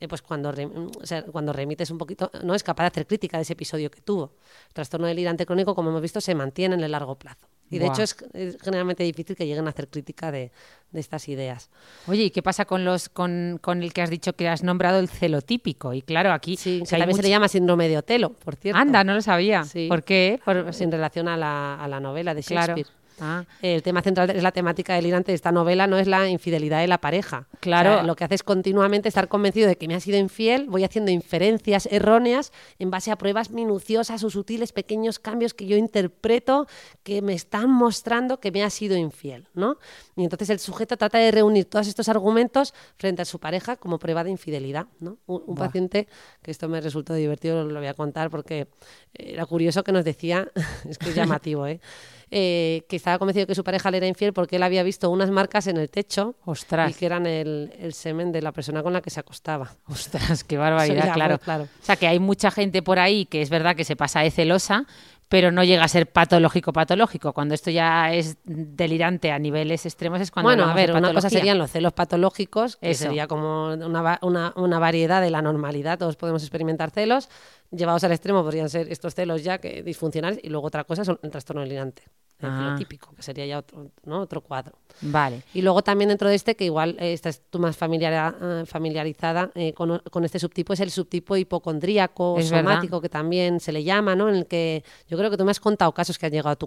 [0.00, 3.06] eh, pues cuando, re- o sea, cuando remites un poquito, no es capaz de hacer
[3.06, 4.34] crítica de ese episodio que tuvo.
[4.68, 7.46] El trastorno delirante crónico, como hemos visto, se mantiene en el largo plazo.
[7.70, 7.94] Y de Buah.
[7.94, 10.52] hecho es, es generalmente difícil que lleguen a hacer crítica de,
[10.92, 11.68] de estas ideas.
[12.06, 15.00] Oye, ¿y qué pasa con los con, con el que has dicho que has nombrado
[15.00, 15.92] el celotípico?
[15.92, 18.30] Y claro, aquí Sí, o que sea, hay también se le llama síndrome de Otelo,
[18.34, 18.80] por cierto.
[18.80, 19.64] Anda, no lo sabía.
[19.64, 19.86] Sí.
[19.88, 20.40] ¿Por qué?
[20.44, 22.74] Por- en relación a la, a la novela de Claro.
[23.20, 23.44] Ah.
[23.62, 26.86] El tema central es la temática delirante de esta novela, no es la infidelidad de
[26.86, 27.48] la pareja.
[27.60, 27.90] Claro.
[27.90, 30.66] O sea, lo que hace es continuamente estar convencido de que me ha sido infiel,
[30.68, 35.76] voy haciendo inferencias erróneas en base a pruebas minuciosas o sutiles, pequeños cambios que yo
[35.76, 36.66] interpreto
[37.02, 39.78] que me están mostrando que me ha sido infiel, ¿no?
[40.16, 43.98] Y entonces el sujeto trata de reunir todos estos argumentos frente a su pareja como
[43.98, 45.18] prueba de infidelidad, ¿no?
[45.26, 46.08] Un, un paciente,
[46.42, 48.68] que esto me resultó divertido, lo voy a contar porque
[49.14, 50.50] era curioso que nos decía,
[50.88, 51.80] es que es llamativo, ¿eh?
[52.28, 55.08] Eh, que estaba convencido de que su pareja le era infiel porque él había visto
[55.10, 56.90] unas marcas en el techo Ostras.
[56.90, 59.76] y que eran el, el semen de la persona con la que se acostaba.
[59.86, 61.38] Ostras, qué barbaridad, claro.
[61.38, 61.64] claro.
[61.64, 64.32] O sea, que hay mucha gente por ahí que es verdad que se pasa de
[64.32, 64.86] celosa,
[65.28, 67.32] pero no llega a ser patológico patológico.
[67.32, 71.30] Cuando esto ya es delirante a niveles extremos es cuando bueno, a ver, una cosa
[71.30, 73.04] serían los celos patológicos, que Eso.
[73.04, 77.28] sería como una, una, una variedad de la normalidad, todos podemos experimentar celos,
[77.70, 81.18] llevados al extremo podrían ser estos celos ya que disfuncionales, y luego otra cosa son
[81.22, 82.04] el trastorno delirante,
[82.38, 82.74] el Ah.
[82.76, 84.20] típico, que sería ya otro, ¿no?
[84.20, 84.76] otro cuadro.
[85.00, 85.42] Vale.
[85.54, 89.50] Y luego también dentro de este, que igual eh, estás tú más familiar, eh, familiarizada
[89.54, 92.70] eh, con, con este subtipo, es el subtipo hipocondríaco o Es verdad.
[92.72, 94.28] somático, que también se le llama, ¿no?
[94.28, 96.56] En el que yo creo que tú me has contado casos que han llegado a
[96.56, 96.66] tu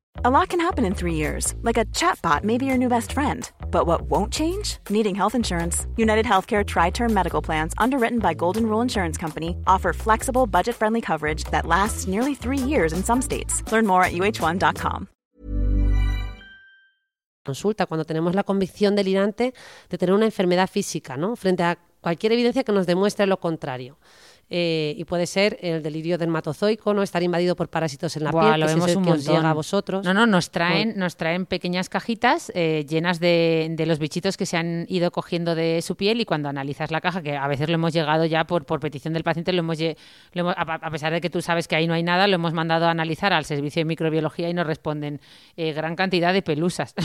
[0.17, 3.13] A lot can happen in three years, like a chatbot may be your new best
[3.13, 3.49] friend.
[3.71, 4.77] But what won't change?
[4.89, 5.87] Needing health insurance.
[5.97, 10.75] United Healthcare Tri Term Medical Plans, underwritten by Golden Rule Insurance Company, offer flexible, budget
[10.75, 13.63] friendly coverage that lasts nearly three years in some states.
[13.71, 15.07] Learn more at uh1.com.
[17.43, 19.53] Consulta cuando tenemos la convicción delirante
[19.89, 21.35] de tener una enfermedad física, ¿no?
[21.35, 23.97] Frente a cualquier evidencia que nos demuestre lo contrario.
[24.53, 28.59] Eh, y puede ser el delirio dermatozoico, no estar invadido por parásitos en la piel,
[28.59, 30.03] lo que es vemos ese un que os llega a vosotros.
[30.05, 34.45] No, no, nos traen, nos traen pequeñas cajitas eh, llenas de, de los bichitos que
[34.45, 37.69] se han ido cogiendo de su piel y cuando analizas la caja, que a veces
[37.69, 39.95] lo hemos llegado ya por, por petición del paciente, lo hemos, lo
[40.33, 42.51] hemos- a, a pesar de que tú sabes que ahí no hay nada, lo hemos
[42.51, 45.21] mandado a analizar al servicio de microbiología y nos responden
[45.55, 46.93] eh, gran cantidad de pelusas.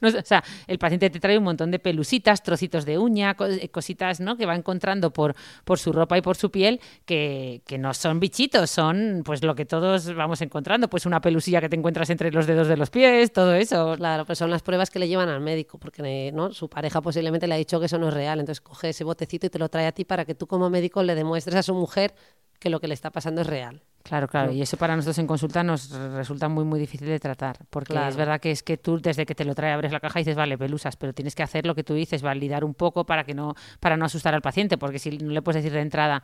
[0.00, 3.68] No o sea, el paciente te trae un montón de pelusitas, trocitos de uña, eh,
[3.68, 4.36] cositas ¿no?
[4.36, 5.34] que va encontrando por,
[5.64, 9.54] por su ropa y por su piel que, que no son bichitos, son pues lo
[9.54, 12.90] que todos vamos encontrando, pues una pelusilla que te encuentras entre los dedos de los
[12.90, 13.94] pies, todo eso.
[13.96, 16.52] Claro, pues son las pruebas que le llevan al médico, porque ¿no?
[16.52, 18.40] su pareja posiblemente le ha dicho que eso no es real.
[18.40, 21.02] Entonces coge ese botecito y te lo trae a ti para que tú como médico
[21.02, 22.14] le demuestres a su mujer
[22.58, 23.82] que lo que le está pasando es real.
[24.02, 27.58] Claro, claro, y eso para nosotros en consulta nos resulta muy, muy difícil de tratar,
[27.68, 28.08] porque Claro.
[28.08, 30.22] es verdad que es que tú desde que te lo trae abres la caja y
[30.22, 33.24] dices, vale, pelusas, pero tienes que hacer lo que tú dices, validar un poco para
[33.24, 36.22] que no, para no asustar al paciente, porque si no le puedes decir de entrada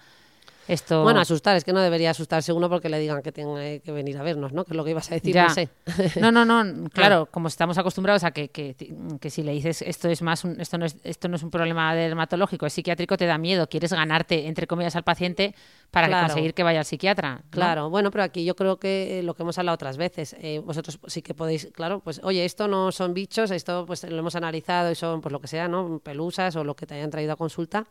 [0.69, 1.03] esto...
[1.03, 4.17] Bueno, asustar, es que no debería asustarse uno porque le digan que tiene que venir
[4.19, 4.65] a vernos, ¿no?
[4.65, 5.49] Que es lo que ibas a decir, Ya.
[5.49, 5.69] no sé.
[6.21, 8.75] No, no, no, claro, como estamos acostumbrados a que, que,
[9.21, 11.51] que si le dices esto es más un- esto no es esto no es un
[11.51, 15.55] problema dermatológico, es psiquiátrico, te da miedo, quieres ganarte entre comillas al paciente
[15.91, 16.27] para Claro.
[16.29, 17.37] conseguir que vaya al psiquiatra.
[17.37, 17.51] ¿no?
[17.51, 20.99] Claro, bueno, pero aquí yo creo que lo que hemos hablado otras veces, eh, vosotros
[21.07, 24.91] sí que podéis, claro, pues oye, esto no son bichos, esto pues lo hemos analizado
[24.91, 25.99] y son pues lo que sea, ¿no?
[26.01, 27.87] Pelusas o lo que te hayan traído a consulta.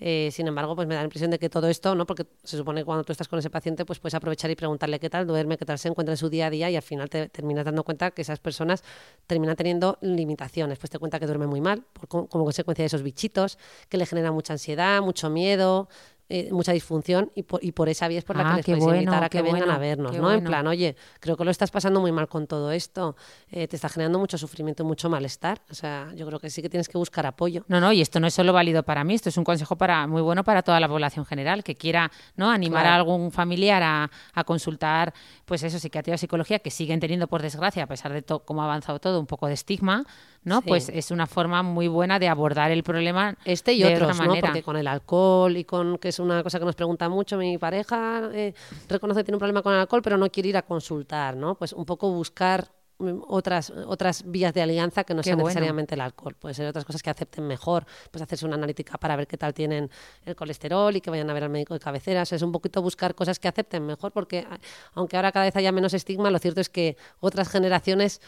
[0.00, 2.04] Eh, sin embargo, pues me da la impresión de que todo esto, ¿no?
[2.06, 4.98] Porque se supone que cuando tú estás con ese paciente, pues puedes aprovechar y preguntarle
[4.98, 7.08] qué tal duerme, qué tal se encuentra en su día a día y al final
[7.08, 8.82] te terminas dando cuenta que esas personas
[9.26, 10.78] terminan teniendo limitaciones.
[10.78, 13.96] Pues te cuenta que duerme muy mal por, co- como consecuencia de esos bichitos, que
[13.96, 15.88] le genera mucha ansiedad, mucho miedo,
[16.28, 18.64] eh, mucha disfunción y por, y por esa vía es por la Ah, que les
[18.66, 20.32] qué podéis bueno, invitar a que vengan bueno, a vernos, ¿no?
[20.32, 23.14] En plan, oye, creo que lo estás pasando muy mal con todo esto,
[23.50, 25.60] eh, te está generando mucho sufrimiento, mucho malestar.
[25.70, 27.64] O sea, yo creo que sí que tienes que buscar apoyo.
[27.68, 30.06] No, no, y esto no es solo válido para mí, esto es un consejo para
[30.06, 32.92] muy bueno para toda la población general que quiera no animar Claro.
[32.92, 35.12] a algún familiar a, a consultar,
[35.44, 38.64] pues eso, psiquiatría o psicología, que siguen teniendo, por desgracia, a pesar de cómo ha
[38.64, 40.04] avanzado todo, un poco de estigma,
[40.42, 40.60] ¿no?
[40.60, 40.64] Sí.
[40.68, 44.24] Pues es una forma muy buena de abordar el problema Este y de otros, otra
[44.24, 44.28] ¿no?
[44.30, 44.48] manera.
[44.48, 47.58] Porque con el alcohol y con, que es una cosa que nos pregunta mucho, mi
[47.58, 48.54] pareja eh,
[48.88, 51.56] reconoce que tiene un problema con el alcohol, pero no quiere ir a consultar, ¿no?
[51.56, 55.48] Pues un poco buscar mm, otras otras vías de alianza que no sean bueno.
[55.48, 56.34] necesariamente el alcohol.
[56.38, 59.52] Puede ser otras cosas que acepten mejor, pues hacerse una analítica para ver qué tal
[59.52, 59.90] tienen
[60.24, 62.22] el colesterol y que vayan a ver al médico de cabecera.
[62.22, 64.46] O sea, es un poquito buscar cosas que acepten mejor, porque
[64.94, 68.20] aunque ahora cada vez haya menos estigma, lo cierto es que otras generaciones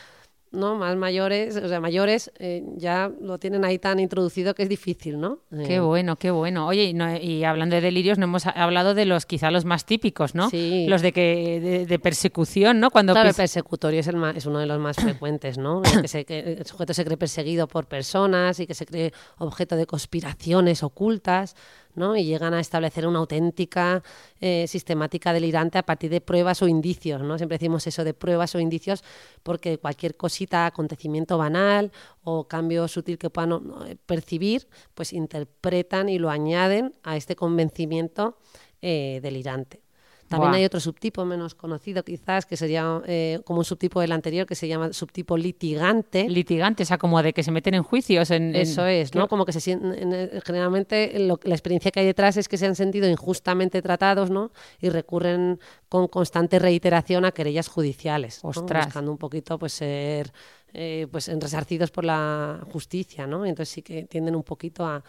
[0.56, 0.74] ¿no?
[0.76, 5.20] más mayores, o sea, mayores, eh, ya lo tienen ahí tan introducido que es difícil,
[5.20, 5.40] ¿no?
[5.50, 6.66] Qué Eh, bueno, qué bueno.
[6.66, 9.84] Oye, y, no- y hablando de delirios, no hemos hablado de los quizá los más
[9.86, 10.50] típicos, ¿no?
[10.50, 10.86] Sí.
[10.88, 12.90] Los de que de, de persecución, ¿no?
[12.90, 15.82] Cuando Claro, el persecutorio es, el ma- es uno de los más frecuentes, ¿no?
[15.84, 19.12] El que, se- que el sujeto se cree perseguido por personas y que se cree
[19.38, 21.54] objeto de conspiraciones ocultas,
[21.96, 22.16] ¿no?
[22.16, 24.02] Y llegan a establecer una auténtica
[24.40, 27.36] eh, sistemática delirante a partir de pruebas o indicios, ¿no?
[27.38, 29.02] Siempre decimos eso de pruebas o indicios
[29.42, 33.52] porque cualquier cosita, acontecimiento banal o cambio sutil que puedan
[33.86, 38.38] eh, percibir, pues interpretan y lo añaden a este convencimiento
[38.82, 39.85] eh, delirante.
[40.28, 40.58] También Buah.
[40.58, 44.54] hay otro subtipo menos conocido quizás, que sería eh, como un subtipo del anterior, que
[44.54, 46.28] se llama subtipo litigante.
[46.28, 48.30] litigante, o sea, como de que se meten en juicios.
[48.30, 49.28] En, en- Eso es, ¿no?
[49.28, 52.66] Como que se sienten, en- generalmente lo- la experiencia que hay detrás es que se
[52.66, 54.50] han sentido injustamente tratados, ¿no?
[54.80, 58.50] Y recurren con constante reiteración a querellas judiciales, ¿no?
[58.86, 60.32] Buscando un poquito pues ser
[60.74, 63.46] eh, pues resarcidos por la justicia, ¿no?
[63.46, 65.02] Y entonces sí que tienden un poquito a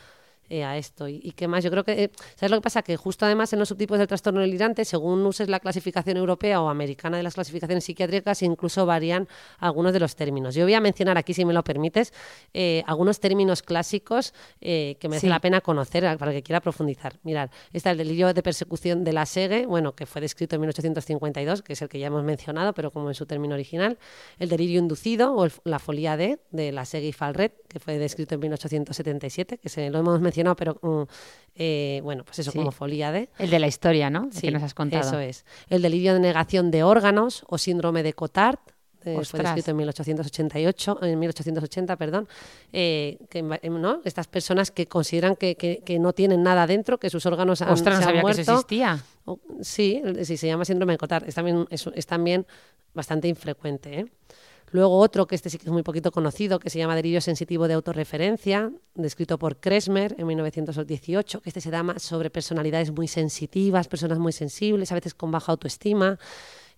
[0.50, 1.08] eh, a esto.
[1.08, 1.64] ¿Y, y qué más?
[1.64, 2.82] Yo creo que, eh, ¿sabes lo que pasa?
[2.82, 6.70] Que justo además en los subtipos del trastorno delirante, según uses la clasificación europea o
[6.70, 9.28] americana de las clasificaciones psiquiátricas, incluso varían
[9.60, 10.56] algunos de los términos.
[10.56, 12.14] Yo voy a mencionar aquí, si me lo permites,
[12.54, 15.30] eh, algunos términos clásicos eh, que merece Sí.
[15.30, 17.16] la pena conocer para el que quiera profundizar.
[17.24, 21.62] Mirad, está el delirio de persecución de la SEGE, bueno, que fue descrito en 1852,
[21.62, 23.98] que es el que ya hemos mencionado, pero como en su término original.
[24.40, 27.98] El delirio inducido o el- la folía D de la SEGE y Falret, que fue
[27.98, 31.02] descrito en 1877, que se lo hemos mencionado, pero mm,
[31.56, 32.58] eh, bueno, pues eso Sí.
[32.58, 33.30] como folía D.
[33.40, 34.26] El de la historia, ¿no?
[34.26, 35.08] El Sí, que nos has contado.
[35.08, 35.46] Eso es.
[35.70, 38.60] El delirio de negación de órganos o síndrome de Cotard
[39.06, 42.28] eh, fue descrito en 1888, en 1880, perdón,
[42.74, 44.02] eh, que, ¿no?
[44.04, 47.70] estas personas que consideran que, que- que no tienen nada dentro, que sus órganos han,
[47.70, 49.00] Ostras, no han sabía que eso existía.
[49.62, 51.28] Sí, sí, se llama síndrome de Cotard.
[51.28, 52.46] Es también, es, es también
[52.94, 54.00] bastante infrecuente.
[54.00, 54.06] ¿eh?
[54.72, 57.68] Luego otro, que este sí que es muy poquito conocido, que se llama delirio sensitivo
[57.68, 63.08] de autorreferencia, descrito por Kresmer en 1918, que este se da más sobre personalidades muy
[63.08, 66.20] sensitivas, personas muy sensibles, a veces con baja autoestima,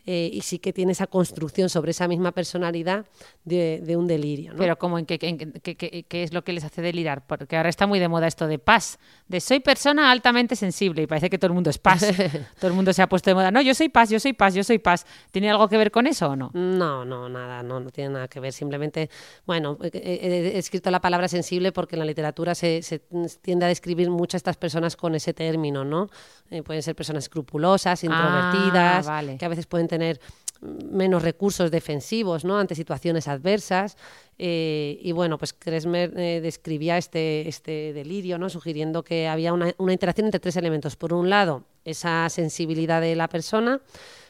[0.05, 3.05] eh, y sí que tiene esa construcción sobre esa misma personalidad
[3.45, 4.53] de, de un delirio.
[4.53, 4.57] ¿no?
[4.59, 7.69] Pero como en qué, qué- qué- qué es lo que les hace delirar, porque ahora
[7.69, 11.37] está muy de moda esto de paz, de soy persona altamente sensible y parece que
[11.37, 12.05] todo el mundo es paz.
[12.59, 13.51] todo el mundo se ha puesto de moda.
[13.51, 15.05] No, yo soy paz, yo soy paz, yo soy paz.
[15.31, 16.51] ¿Tiene algo que ver con eso o no?
[16.53, 18.53] No, no, nada, no, no tiene nada que ver.
[18.53, 19.09] Simplemente,
[19.45, 22.99] bueno, he, he- he escrito la palabra sensible porque en la literatura se, se
[23.41, 26.09] tiende a describir mucho a estas personas con ese término, ¿no?
[26.51, 29.37] Eh, pueden ser personas escrupulosas, introvertidas, Ah, vale.
[29.37, 30.21] que a veces pueden tener
[30.61, 32.57] menos recursos defensivos, ¿no?
[32.57, 33.97] Ante situaciones adversas.
[34.37, 38.49] Eh, y bueno, pues Kresmer eh, describía este, este delirio, ¿no?
[38.49, 40.95] Sugiriendo que había una, una interacción entre tres elementos.
[40.95, 43.81] Por un lado, esa sensibilidad de la persona,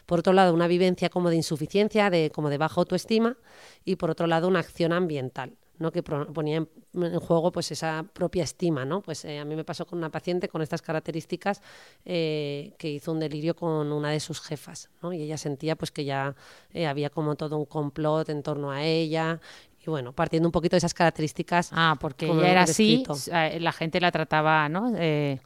[0.05, 3.37] por otro lado, una vivencia como de insuficiencia, de, como de baja autoestima,
[3.85, 5.53] y por otro lado, una acción ambiental.
[5.79, 5.91] ¿No?
[5.91, 9.01] que ponía en, en juego pues esa propia estima, ¿no?
[9.01, 11.61] Pues eh, a mí me pasó con una paciente con estas características
[12.05, 15.13] eh, que hizo un delirio con una de sus jefas, ¿no?
[15.13, 16.35] Y ella sentía pues que ya
[16.71, 19.39] eh, había como todo un complot en torno a ella
[19.81, 21.69] y bueno, partiendo un poquito de esas características.
[21.71, 24.93] Ah, porque ella era así, eh, la gente la trataba, ¿no?
[24.97, 25.39] Eh,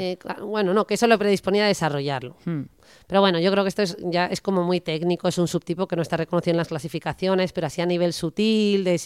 [0.00, 2.36] Eh, claro, bueno, no, que eso lo predisponía a desarrollarlo.
[2.44, 2.62] hmm.
[3.06, 5.86] Pero bueno, yo creo que esto es, ya es como muy técnico, es un subtipo
[5.86, 9.00] que no está reconocido en las clasificaciones, pero así a nivel sutil, de,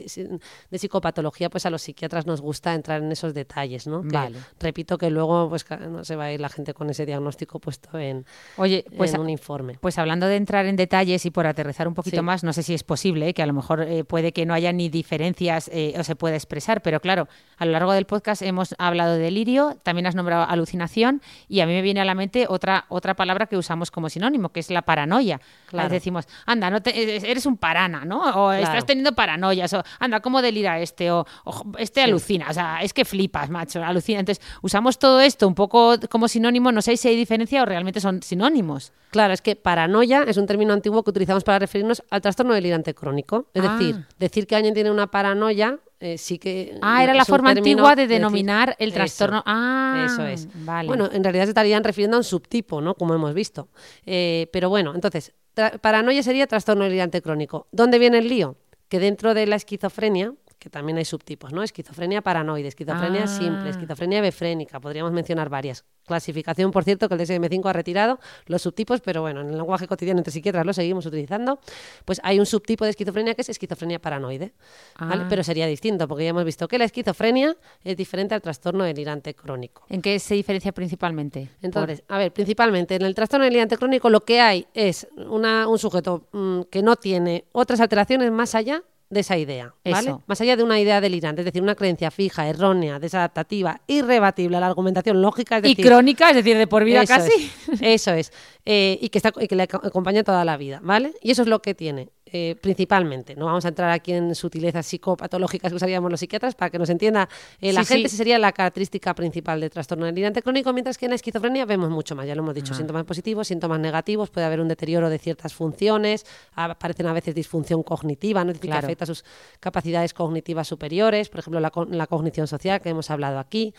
[0.70, 4.02] de psicopatología, pues a los psiquiatras nos gusta entrar en esos detalles, ¿no?
[4.02, 4.38] Que Vale.
[4.60, 7.98] repito que luego pues no se va a ir la gente con ese diagnóstico puesto
[7.98, 8.24] en,
[8.56, 9.76] Oye, pues, en un informe.
[9.80, 12.22] pues hablando de entrar en detalles y por aterrizar un poquito Sí.
[12.22, 13.34] más, no sé si es posible, ¿eh?
[13.34, 16.34] que a lo mejor eh, puede que no haya ni diferencias eh, o se pueda
[16.36, 20.44] expresar, pero claro, a lo largo del podcast hemos hablado de delirio, también has nombrado
[20.48, 24.08] alucinación y a mí me viene a la mente otra, otra palabra que usamos como
[24.08, 25.40] sinónimo, que es la paranoia.
[25.66, 25.88] Claro.
[25.88, 28.20] Decimos, anda, no te- eres un parana, ¿no?
[28.44, 31.10] O estás teniendo paranoias, o anda, ¿cómo delira este?
[31.10, 34.20] O, o, este alucina, o sea, es que flipas, macho, alucina.
[34.20, 38.00] Entonces, usamos todo esto un poco como sinónimo, no sé si hay diferencia o realmente
[38.00, 38.92] son sinónimos.
[39.10, 42.94] Claro, es que paranoia es un término antiguo que utilizamos para referirnos al trastorno delirante
[42.94, 43.46] crónico.
[43.54, 43.72] Es Ah.
[43.76, 46.78] decir, decir que alguien tiene una paranoia eh, sí que...
[46.82, 49.42] Ah, era la forma antigua de decir- denominar el Eso, trastorno.
[49.46, 50.48] Ah, eso es.
[50.64, 50.86] Vale.
[50.86, 52.94] Bueno, en realidad se estarían refiriendo a un subtipo, ¿no?
[52.94, 53.68] Como hemos visto.
[54.06, 55.32] Eh, pero bueno, entonces,
[55.80, 57.66] paranoia sería trastorno delirante crónico.
[57.72, 58.56] ¿Dónde viene el lío?
[58.88, 61.62] Que dentro de la esquizofrenia, que también hay subtipos, ¿no?
[61.62, 63.26] Esquizofrenia paranoide, esquizofrenia Ah.
[63.28, 65.84] simple, esquizofrenia befrénica, podríamos mencionar varias.
[66.06, 69.86] Clasificación, por cierto, que el DSM-5 ha retirado los subtipos, pero bueno, en el lenguaje
[69.86, 71.60] cotidiano entre psiquiatras lo seguimos utilizando.
[72.04, 74.54] Pues hay un subtipo de esquizofrenia que es esquizofrenia paranoide,
[74.98, 75.24] ¿vale?
[75.24, 75.26] Ah.
[75.28, 79.34] Pero sería distinto, porque ya hemos visto que la esquizofrenia es diferente al trastorno delirante
[79.34, 79.84] crónico.
[79.90, 81.50] ¿En qué se diferencia principalmente?
[81.62, 85.78] Entonces, a ver, principalmente en el trastorno delirante crónico lo que hay es una- un
[85.78, 90.10] sujeto mm, que no tiene otras alteraciones más allá de esa idea, ¿vale?
[90.10, 90.22] Eso.
[90.26, 94.60] Más allá de una idea delirante, es decir, una creencia fija, errónea, desadaptativa, irrebatible a
[94.60, 97.50] la argumentación lógica, es y crónica, es decir, de por vida eso casi.
[97.72, 98.32] es, eso es.
[98.66, 101.14] Eh, y, que está, y que le aco- acompaña toda la vida, ¿vale?
[101.22, 103.34] Y eso es lo que tiene, eh, principalmente.
[103.36, 106.90] No vamos a entrar aquí en sutilezas psicopatológicas que usaríamos los psiquiatras para que nos
[106.90, 107.28] entienda
[107.60, 108.08] eh, la Sí, gente.
[108.08, 108.14] sí.
[108.14, 111.90] Esa sería la característica principal del trastorno delirante crónico, mientras que en la esquizofrenia vemos
[111.90, 115.18] mucho más, ya lo hemos dicho, síntomas positivos, síntomas negativos, puede haber un deterioro de
[115.18, 118.50] ciertas funciones, aparecen a veces disfunción cognitiva, ¿no?
[118.50, 118.80] es decir, Claro.
[118.82, 119.24] que afecta a sus
[119.60, 123.74] capacidades cognitivas superiores, por ejemplo, la, la cognición social que hemos hablado aquí,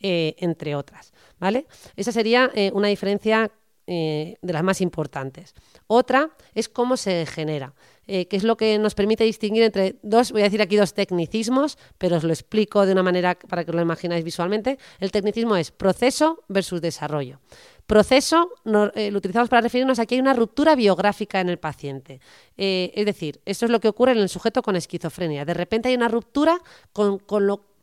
[0.00, 1.12] eh, entre otras.
[1.38, 1.66] ¿vale?
[1.96, 3.50] Esa sería una diferencia
[3.86, 5.54] eh, de las más importantes.
[5.88, 7.74] Otra es cómo se genera,
[8.06, 10.94] eh, que es lo que nos permite distinguir entre dos, voy a decir aquí dos
[10.94, 14.78] tecnicismos, pero os lo explico de una manera para que lo imagináis visualmente.
[14.98, 17.40] El tecnicismo es proceso versus desarrollo.
[17.86, 18.50] Proceso
[18.94, 22.20] eh, lo utilizamos para referirnos a que hay una ruptura biográfica en el paciente.
[22.56, 25.44] Eh, es decir, esto es lo que ocurre en el sujeto con esquizofrenia.
[25.44, 26.58] De repente hay una ruptura
[26.92, 27.20] con,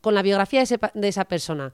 [0.04, 1.72] la biografía de esa persona.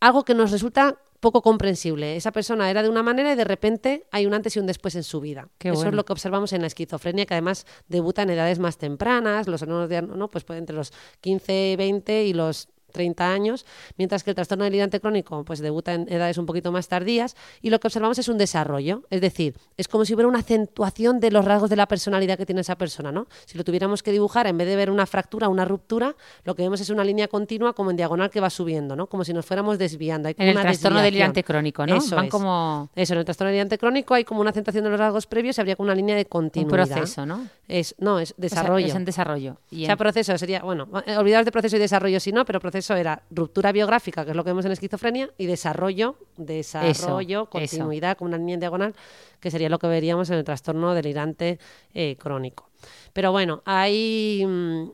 [0.00, 2.16] Algo que nos resulta poco comprensible.
[2.16, 4.96] Esa persona era de una manera y de repente hay un antes y un después
[4.96, 5.48] en su vida.
[5.56, 5.90] Qué Eso bueno.
[5.90, 9.62] es lo que observamos en la esquizofrenia, que además debuta en edades más tempranas, los
[9.66, 10.28] ¿no?
[10.28, 13.66] pues puede entre los 15, 20 y los 30 años,
[13.98, 17.70] mientras que el trastorno delirante crónico pues debuta en edades un poquito más tardías y
[17.70, 21.30] lo que observamos es un desarrollo, es decir, es como si hubiera una acentuación de
[21.30, 23.26] los rasgos de la personalidad que tiene esa persona, ¿no?
[23.46, 26.62] Si lo tuviéramos que dibujar, en vez de ver una fractura, una ruptura, lo que
[26.62, 29.06] vemos es una línea continua como en diagonal que va subiendo, ¿no?
[29.06, 30.28] Como si nos fuéramos desviando.
[30.28, 31.12] Hay como En el una trastorno desviación.
[31.14, 31.96] delirante crónico, ¿no?
[31.96, 32.30] Eso Van es.
[32.30, 35.56] como Eso, en el trastorno delirante crónico hay como una acentuación de los rasgos previos
[35.56, 36.86] y habría como una línea de un continuidad.
[36.88, 37.46] proceso, ¿no?
[37.68, 38.86] Es, no, es O sea, desarrollo.
[38.86, 39.56] es en desarrollo.
[39.70, 42.44] Y O sea, en- proceso sería, bueno, eh, olvidaros de proceso y desarrollo si no,
[42.44, 47.42] pero proceso era ruptura biográfica, que es lo que vemos en esquizofrenia, y desarrollo, desarrollo,
[47.42, 48.94] Eso, continuidad, como una línea en diagonal,
[49.40, 51.58] que sería lo que veríamos en el trastorno delirante
[51.94, 52.70] eh, crónico.
[53.12, 54.88] Pero bueno, hay mm,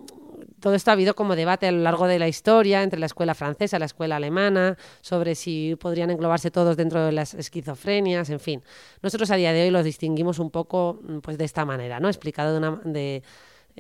[0.61, 3.35] todo esto ha habido como debate a lo largo de la historia entre la escuela
[3.35, 8.63] francesa, la escuela alemana, sobre si podrían englobarse todos dentro de las esquizofrenias, en fin.
[9.03, 12.09] Nosotros a día de hoy los distinguimos un poco mm, pues de esta manera, ¿no?
[12.09, 13.23] Explicado de una, de,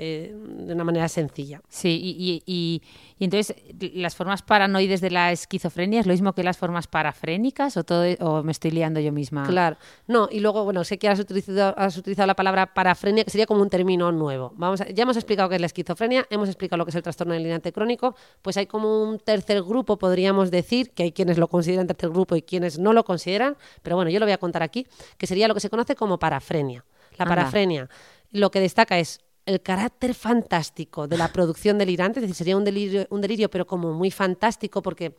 [0.00, 1.60] eh, de una manera sencilla.
[1.68, 2.82] Sí, y, y-
[3.18, 3.56] entonces
[3.94, 8.04] las formas paranoides de la esquizofrenia es lo mismo que las formas parafrénicas o todo
[8.20, 9.44] o me estoy liando yo misma.
[9.48, 9.76] Claro.
[10.06, 13.46] No, y luego, bueno, sé que has utilizado, has utilizado la palabra parafrenia, que sería
[13.46, 14.52] como un término nuevo.
[14.56, 17.02] Vamos a- ya hemos explicado qué es la esquizofrenia, hemos explicado lo que es el
[17.02, 21.48] trastorno delirante crónico, pues hay como un tercer grupo, podríamos decir, que hay quienes lo
[21.48, 24.62] consideran tercer grupo y quienes no lo consideran, pero bueno, yo lo voy a contar
[24.62, 26.84] aquí, que sería lo que se conoce como parafrenia.
[27.16, 27.34] La Anda.
[27.34, 27.88] parafrenia
[28.30, 32.64] lo que destaca es el carácter fantástico de la producción delirante, es decir, sería un
[32.64, 35.14] delirio, un delirio pero como muy fantástico porque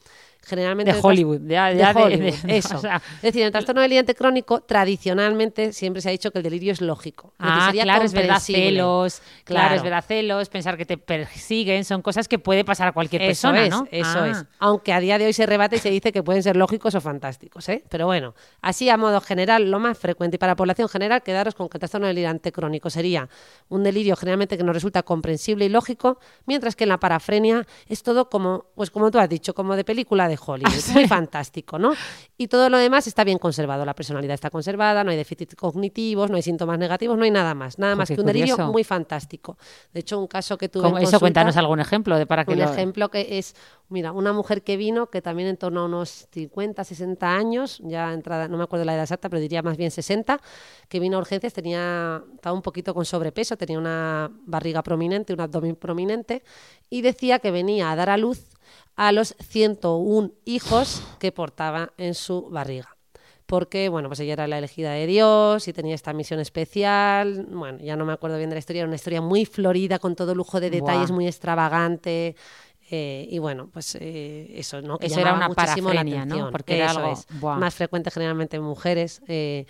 [0.46, 0.94] generalmente...
[0.94, 2.78] De Hollywood, ya- de ya de- Hollywood, de- eso.
[2.78, 6.40] o sea- Es decir, en el trastorno delirante crónico, tradicionalmente siempre se ha dicho que
[6.40, 7.34] el delirio es lógico.
[7.40, 9.60] Es decir, Ah, claro, es verdad, celos, claro.
[9.60, 9.76] Claro.
[9.76, 13.30] es verdad, celos, pensar que te persiguen, son cosas que puede pasar a cualquier Eso
[13.52, 13.88] persona, es, ¿no?
[13.92, 14.30] eso Ah.
[14.30, 14.46] es.
[14.60, 17.02] Aunque a día de hoy se rebate y se dice que pueden ser lógicos o
[17.02, 17.84] fantásticos, ¿eh?
[17.90, 21.56] Pero bueno, así a modo general, lo más frecuente y para la población general, quedaros
[21.56, 23.28] con que el trastorno delirante crónico sería
[23.70, 28.04] un delirio generalmente que nos resulta comprensible y lógico, mientras que en la parafrenia es
[28.04, 31.94] todo como, pues como tú has dicho, como de película de Hollywood, muy fantástico, ¿no?
[32.42, 36.30] Y todo lo demás está bien conservado, la personalidad está conservada, no hay déficits cognitivos,
[36.30, 39.58] no hay síntomas negativos, no hay nada más, nada más que un delirio muy fantástico.
[39.94, 42.54] De hecho, un caso que tuve en eso, consulta- cuéntanos algún ejemplo de para que
[42.54, 43.56] un lo- ejemplo que es,
[43.90, 48.14] mira, una mujer que vino, que también en torno a unos 50, 60 años, ya
[48.14, 50.40] entrada, no me acuerdo la edad exacta, pero diría más bien 60,
[50.88, 55.42] que vino a urgencias, tenía, estaba un poquito con sobrepeso, tenía una barriga prominente, un
[55.42, 56.42] abdomen prominente,
[56.90, 58.46] y decía que venía a dar a luz
[58.96, 62.96] a los 101 hijos que portaba en su barriga
[63.46, 67.48] porque bueno, pues ella era la elegida de Dios y tenía esta misión especial.
[67.50, 70.16] Bueno, ya no me acuerdo bien de la historia, era una historia muy florida, con
[70.16, 71.16] todo lujo de detalles, Buah.
[71.16, 72.36] muy extravagante.
[72.92, 75.00] eh, y bueno, pues eh, eso, ¿no?
[75.00, 76.52] Que Eso era una muchísimo la ¿no?
[76.52, 77.26] Porque era Eso algo- es.
[77.60, 79.22] Más frecuente generalmente en mujeres.
[79.28, 79.66] eh,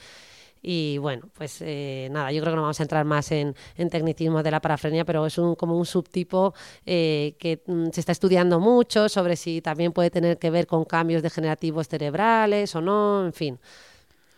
[0.61, 3.89] y bueno, pues eh, nada, yo creo que no vamos a entrar más en, en
[3.89, 6.53] tecnicismos de la parafrenia, pero es un, como un subtipo
[6.85, 10.85] eh, que mm, se está estudiando mucho sobre si también puede tener que ver con
[10.85, 13.59] cambios degenerativos cerebrales o no, en fin.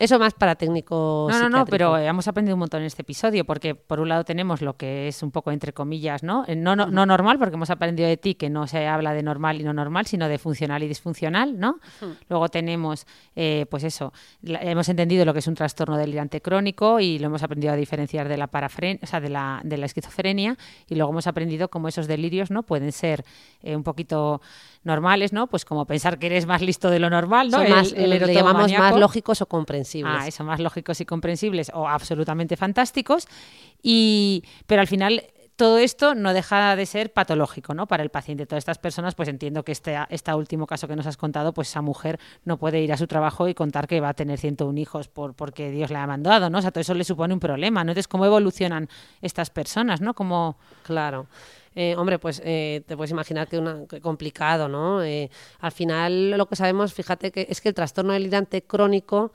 [0.01, 3.45] Eso más para técnico No, no, no, pero hemos aprendido un montón en este episodio,
[3.45, 6.43] porque por un lado tenemos lo que es un poco entre comillas, ¿no?
[6.47, 9.21] Eh, No, no, no normal, porque hemos aprendido de ti que no se habla de
[9.21, 11.79] normal y no normal, sino de funcional y disfuncional, ¿no?
[12.29, 16.99] Luego tenemos, eh, pues eso, la- hemos entendido lo que es un trastorno delirante crónico
[16.99, 19.85] y lo hemos aprendido a diferenciar de la parafren o sea, de la, de la
[19.85, 20.57] esquizofrenia,
[20.89, 22.63] y luego hemos aprendido cómo esos delirios, ¿no?
[22.63, 23.23] Pueden ser
[23.61, 24.41] eh, un poquito
[24.83, 25.47] normales, ¿no?
[25.47, 27.57] Pues como pensar que eres más listo de lo normal, ¿no?
[27.57, 30.15] Son El- más, el le llamamos más lógicos o comprensibles.
[30.19, 33.27] Ah, eso, más lógicos y comprensibles o absolutamente fantásticos.
[33.83, 35.23] Y, pero al final
[35.61, 37.85] todo esto no deja de ser patológico ¿no?
[37.85, 38.47] para el paciente.
[38.47, 41.69] Todas estas personas, pues entiendo que este, este último caso que nos has contado, pues
[41.69, 44.79] esa mujer no puede ir a su trabajo y contar que va a tener 101
[44.79, 46.57] hijos por, porque Dios le ha mandado, ¿no?
[46.57, 47.91] O sea, todo eso le supone un problema, ¿no?
[47.91, 48.89] Entonces, ¿cómo evolucionan
[49.21, 50.15] estas personas, ¿no?
[50.15, 50.57] Como...
[50.81, 51.27] Claro.
[51.75, 55.03] Eh, hombre, pues eh, te puedes imaginar que una que complicado, ¿no?
[55.03, 59.31] Eh, al final lo que sabemos, fíjate que es que el trastorno delirante crónico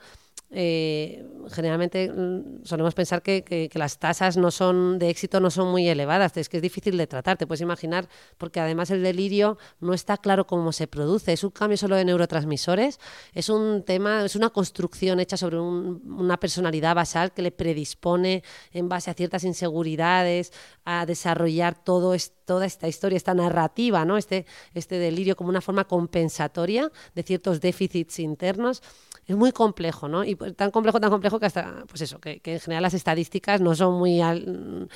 [0.49, 5.49] eh, generalmente mm, solemos pensar que, que- que las tasas no son de éxito no
[5.49, 9.03] son muy elevadas, es que es difícil de tratar, te puedes imaginar, porque además el
[9.03, 12.99] delirio no está claro cómo se produce, es un cambio solo de neurotransmisores,
[13.33, 18.43] es un tema, es una construcción hecha sobre un- una personalidad basal que le predispone
[18.71, 20.53] en base a ciertas inseguridades
[20.85, 24.15] a desarrollar todo es- toda esta historia, esta narrativa, ¿no?
[24.15, 28.81] este, este delirio como una forma compensatoria de ciertos déficits internos
[29.27, 30.23] es muy complejo, ¿no?
[30.23, 32.93] Y pues, tan complejo, tan complejo que hasta, pues eso, que, que en general las
[32.93, 34.89] estadísticas no son muy al-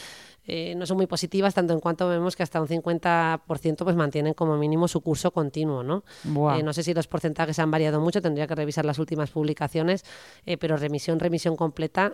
[0.47, 4.33] eh, no son muy positivas, tanto en cuanto vemos que hasta un 50% pues mantienen
[4.33, 5.83] como mínimo su curso continuo.
[5.83, 6.03] ¿no?
[6.59, 10.03] Eh, no sé si los porcentajes han variado mucho, tendría que revisar las últimas publicaciones,
[10.45, 12.11] eh, pero remisión, remisión completa,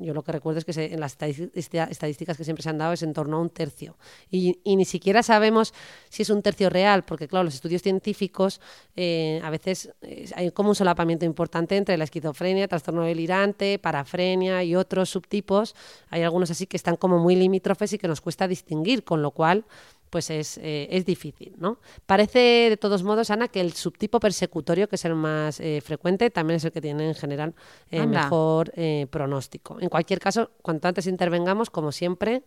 [0.00, 2.78] yo lo que recuerdo es que se- en las estadística- estadísticas que siempre se han
[2.78, 3.96] dado es en torno a un tercio.
[4.30, 5.72] Y, y ni siquiera sabemos
[6.08, 8.60] si es un tercio real, porque claro, los estudios científicos
[8.96, 9.92] a veces
[10.34, 15.74] hay como un solapamiento importante entre la esquizofrenia, trastorno delirante, parafrenia y otros subtipos.
[16.10, 19.30] Hay algunos así que están como muy limítrofes y que nos cuesta distinguir, con lo
[19.30, 19.64] cual
[20.10, 21.78] pues es, eh, es difícil, ¿no?
[22.04, 26.28] Parece, de todos modos, Ana, que el subtipo persecutorio, que es el más eh, frecuente,
[26.28, 27.54] también es el que tiene en general
[27.90, 29.78] eh, mejor eh, pronóstico.
[29.80, 32.42] En cualquier caso, cuanto antes intervengamos, como siempre,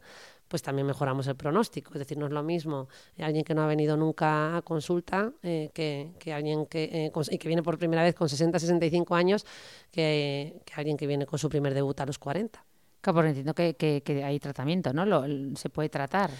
[0.47, 1.93] pues también mejoramos el pronóstico.
[1.93, 2.87] Es decir, no es lo mismo
[3.17, 7.11] eh, alguien que no ha venido nunca a consulta eh, que, que alguien que, eh,
[7.31, 9.45] y que viene por primera vez con 60, 65 años
[9.91, 12.64] que, que alguien que viene con su primer debut a los 40.
[13.05, 15.05] Claro, porque entiendo que, que- que hay tratamiento, ¿no?
[15.05, 15.23] Lo-
[15.55, 16.31] se puede tratar.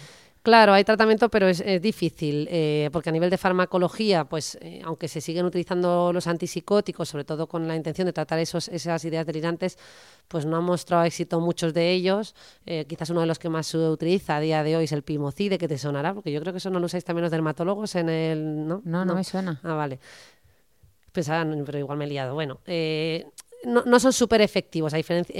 [0.42, 4.80] Claro, hay tratamiento, pero es, es difícil, eh, porque a nivel de farmacología, pues eh,
[4.84, 9.04] aunque se siguen utilizando los antipsicóticos, sobre todo con la intención de tratar esos, esas
[9.04, 9.76] ideas delirantes,
[10.28, 12.34] pues no han mostrado éxito muchos de ellos.
[12.64, 15.02] Eh, quizás uno de los que más se utiliza a día de hoy es el
[15.02, 17.94] pimocide, que te sonará, porque yo creo que eso no lo usáis también los dermatólogos
[17.96, 18.66] en el...
[18.68, 19.60] No, No, no me suena.
[19.64, 19.98] Ah, vale.
[21.12, 22.34] Pensaba, no, pero igual me he liado.
[22.34, 22.60] Bueno,
[23.64, 24.92] no, no son súper efectivos.
[24.94, 25.34] A diferencia,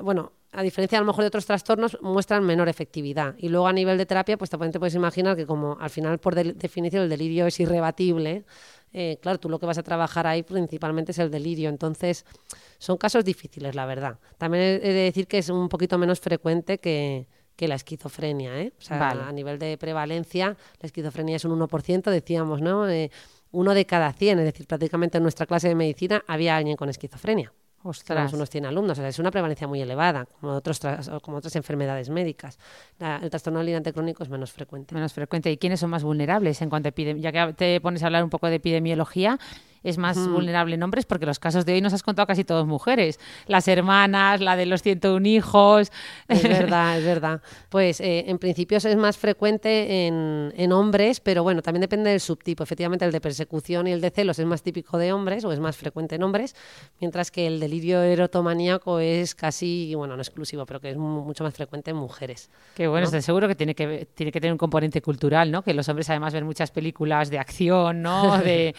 [0.00, 3.34] bueno, a diferencia a lo mejor de otros trastornos, muestran menor efectividad.
[3.38, 6.18] Y luego a nivel de terapia, pues también te puedes imaginar que como al final,
[6.18, 8.44] por del- definición, el delirio es irrebatible,
[8.92, 11.70] eh, claro, tú lo que vas a trabajar ahí principalmente es el delirio.
[11.70, 12.24] Entonces,
[12.78, 14.18] son casos difíciles, la verdad.
[14.36, 17.26] También he he de decir que es un poquito menos frecuente que,
[17.56, 18.72] que la esquizofrenia, ¿eh?
[18.78, 19.22] O sea, Vale.
[19.22, 22.86] a nivel de prevalencia, la esquizofrenia es un 1%, decíamos, ¿no?
[22.88, 23.10] Eh,
[23.52, 26.88] uno de cada 100, es decir, prácticamente en nuestra clase de medicina había alguien con
[26.90, 27.52] esquizofrenia.
[27.84, 28.32] Ostras.
[28.32, 30.80] Unos 100 alumnos, o sea, es una prevalencia muy elevada, como, otros
[31.22, 32.58] como otras enfermedades médicas.
[32.98, 34.94] La- el trastorno delirante crónico es menos frecuente.
[34.94, 35.50] Menos frecuente.
[35.50, 37.30] ¿Y quiénes son más vulnerables en cuanto a epidemia?
[37.30, 39.38] Ya que te pones a hablar un poco de epidemiología,
[39.82, 42.68] es más vulnerable en hombres porque los casos de hoy nos has contado casi todos
[42.68, 43.18] mujeres.
[43.48, 45.90] Las hermanas, la de los 101 hijos.
[46.28, 46.42] Es
[46.78, 47.42] verdad, es verdad.
[47.68, 52.20] Pues eh, en principio es más frecuente en, en hombres, pero bueno, también depende del
[52.20, 52.62] subtipo.
[52.62, 55.58] Efectivamente, el de persecución y el de celos es más típico de hombres o es
[55.58, 56.54] más frecuente en hombres,
[57.00, 61.42] mientras que el delirio erotomaníaco es casi, bueno, no exclusivo, pero que es mu- mucho
[61.44, 62.50] más frecuente en mujeres.
[62.74, 63.06] Que bueno, ¿no?
[63.06, 65.62] estoy seguro que tiene que tiene que tener un componente cultural, ¿no?
[65.62, 68.38] Que los hombres además ven muchas películas de acción, ¿no?
[68.42, 68.74] De,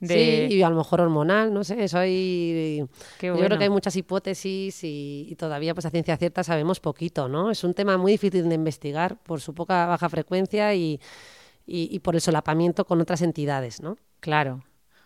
[0.00, 2.84] de- Sí, y a lo mejor hormonal, no sé, eso hay...
[3.20, 3.46] Qué Yo bueno.
[3.46, 7.52] creo que hay muchas hipótesis y, y todavía pues a ciencia cierta sabemos poquito, ¿no?
[7.52, 10.98] Es un tema muy difícil de investigar por su poca baja frecuencia y,
[11.66, 13.96] y- y por el solapamiento con otras entidades, ¿no?
[14.18, 14.64] Claro.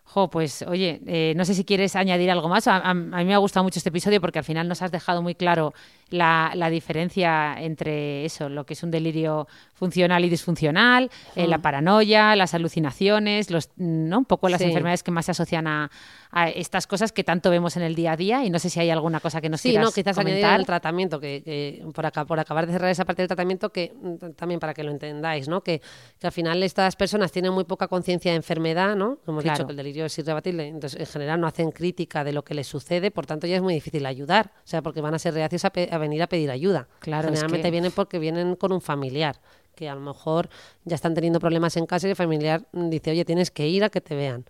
[0.09, 2.69] Jo, pues oye, eh, no sé si quieres añadir algo más.
[2.69, 4.93] A, a- a mí me ha gustado mucho este episodio porque al final nos has
[4.93, 5.75] dejado muy claro
[6.11, 11.59] la, la diferencia entre eso, lo que es un delirio funcional y disfuncional, eh, la
[11.59, 14.19] paranoia, las alucinaciones, los, ¿no?
[14.19, 14.69] un poco las Sí.
[14.69, 15.91] enfermedades que más se asocian a,
[16.31, 18.45] a estas cosas que tanto vemos en el día a día.
[18.45, 20.61] Y no sé si hay alguna cosa que nos Sí, quieras no, quizás añadir comentar.
[20.61, 23.93] el tratamiento, que, que por, acá, por acabar de cerrar esa parte del tratamiento, que
[24.01, 25.63] mm, también para que lo entendáis, ¿no?
[25.63, 25.81] Que,
[26.19, 29.19] que al final estas personas tienen muy poca conciencia de enfermedad, ¿no?
[29.27, 29.59] Hemos Claro.
[29.59, 32.55] dicho que el delirio es irrebatible, entonces en general no hacen crítica de lo que
[32.55, 35.35] les sucede, por tanto ya es muy difícil ayudar, o sea, porque van a ser
[35.35, 36.89] reacios a, pe- a venir a pedir ayuda.
[37.01, 39.41] Claro, es Generalmente que- vienen porque vienen con un familiar,
[39.75, 40.49] que a lo mejor
[40.85, 43.91] ya están teniendo problemas en casa y el familiar dice, oye, tienes que ir a
[43.91, 44.45] que te vean.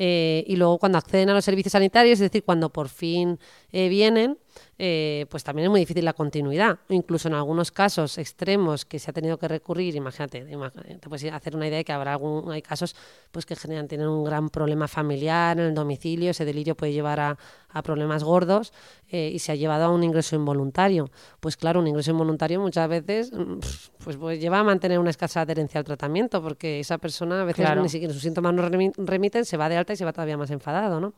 [0.00, 3.38] Eh, y luego cuando acceden a los servicios sanitarios, es decir, cuando por fin
[3.72, 4.38] eh, vienen,
[4.78, 6.78] eh, pues también es muy difícil la continuidad.
[6.88, 11.32] Incluso en algunos casos extremos que se ha tenido que recurrir, imagínate, ima- te puedes
[11.32, 12.94] hacer una idea de que habrá algún, hay casos
[13.30, 17.20] pues que generan, tienen un gran problema familiar en el domicilio, ese delirio puede llevar
[17.20, 17.38] a,
[17.70, 18.72] a problemas gordos
[19.10, 21.10] eh, y se ha llevado a un ingreso involuntario.
[21.40, 23.58] Pues claro, un ingreso involuntario muchas veces mm,
[24.04, 27.64] pues, pues lleva a mantener una escasa adherencia al tratamiento, porque esa persona a veces
[27.64, 27.82] Claro.
[27.82, 30.36] ni siquiera sus síntomas no remi- remiten, se va de alta y se va todavía
[30.36, 31.12] más enfadado, ¿no?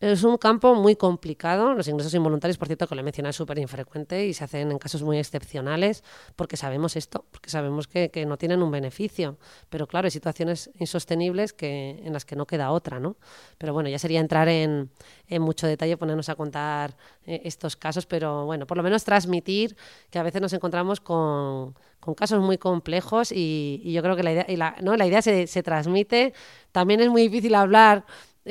[0.00, 1.74] Es un campo muy complicado.
[1.74, 4.70] Los ingresos involuntarios, por cierto, que lo he mencionado, es súper infrecuente y se hacen
[4.70, 6.02] en casos muy excepcionales
[6.36, 9.36] porque sabemos esto, porque sabemos que, que no tienen un beneficio.
[9.68, 13.16] Pero claro, hay situaciones insostenibles que, en las que no queda otra, ¿no?
[13.58, 14.90] Pero bueno, ya sería entrar en,
[15.28, 16.96] en mucho detalle, ponernos a contar
[17.26, 19.76] eh, estos casos, pero bueno, por lo menos transmitir
[20.08, 24.22] que a veces nos encontramos con, con casos muy complejos y, y yo creo que
[24.22, 24.96] la idea, y la, ¿no?
[24.96, 26.32] la idea se, se transmite.
[26.72, 28.06] También es muy difícil hablar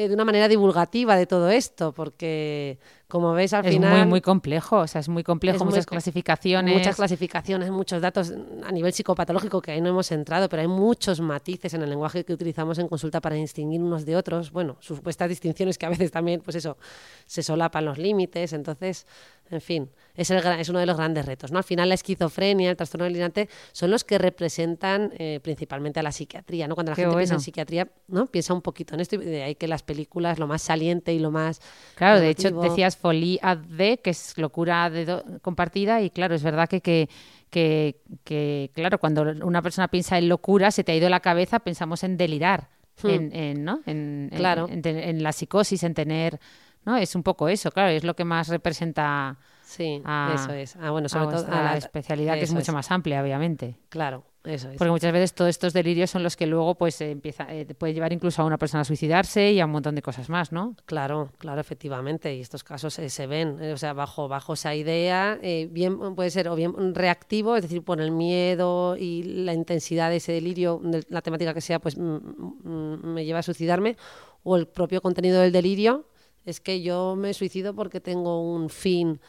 [0.08, 2.80] de una manera divulgativa de todo esto, porque
[3.10, 3.98] como veis al Es final...
[3.98, 6.76] muy, muy complejo, o sea, es muy complejo, Es muchas clasificaciones.
[6.76, 8.32] Muchas clasificaciones, muchos datos
[8.64, 12.24] a nivel psicopatológico que ahí no hemos entrado, pero hay muchos matices en el lenguaje
[12.24, 14.52] que utilizamos en consulta para distinguir unos de otros.
[14.52, 16.78] Bueno, supuestas distinciones que a veces también, pues eso,
[17.26, 18.54] se solapan los límites.
[18.54, 19.08] Entonces,
[19.50, 21.52] en fin, es, el, es uno de los grandes retos.
[21.52, 21.58] ¿no?
[21.58, 26.12] Al final, la esquizofrenia, el trastorno delirante, son los que representan eh, principalmente a la
[26.12, 26.68] psiquiatría.
[26.68, 26.76] ¿no?
[26.76, 27.44] Cuando la Qué gente piensa en bueno.
[27.44, 28.28] psiquiatría, ¿no?
[28.28, 31.20] piensa un poquito en esto y de ahí que las películas, lo más saliente y
[31.20, 31.62] lo más.
[31.96, 36.44] Claro, de hecho decías folie ad de, que es locura de compartida, y claro, es
[36.44, 37.10] verdad que, que,
[37.50, 41.60] que, que, claro, cuando una persona piensa en locura, se te ha ido la cabeza,
[41.60, 42.70] pensamos en delirar,
[43.02, 43.10] Hmm.
[43.10, 43.80] en, en, ¿no?
[43.86, 44.68] En, Claro.
[44.70, 46.40] en, la psicosis, en tener,
[46.86, 46.98] ¿no?
[46.98, 50.76] Es un poco eso, claro, es lo que más representa Sí, a, eso es.
[50.78, 53.78] Ah, bueno, a sobre todo a la especialidad, que es mucho más amplia, obviamente.
[53.90, 54.78] Claro, eso es.
[54.78, 57.94] Porque muchas veces todos estos delirios son los que luego pues eh, empieza, eh, puede
[57.94, 60.76] llevar incluso a una persona a suicidarse y a un montón de cosas más, ¿no?
[60.86, 62.36] Claro, claro, efectivamente.
[62.36, 66.16] Y estos casos eh, se ven, eh, o sea, bajo, bajo esa idea, eh, bien
[66.16, 70.32] puede ser o bien reactivo, es decir, por el miedo y la intensidad de ese
[70.32, 73.98] delirio, de la temática que sea, pues me lleva a suicidarme,
[74.44, 76.06] o el propio contenido del delirio,
[76.46, 79.20] es que yo me suicido porque tengo un fin,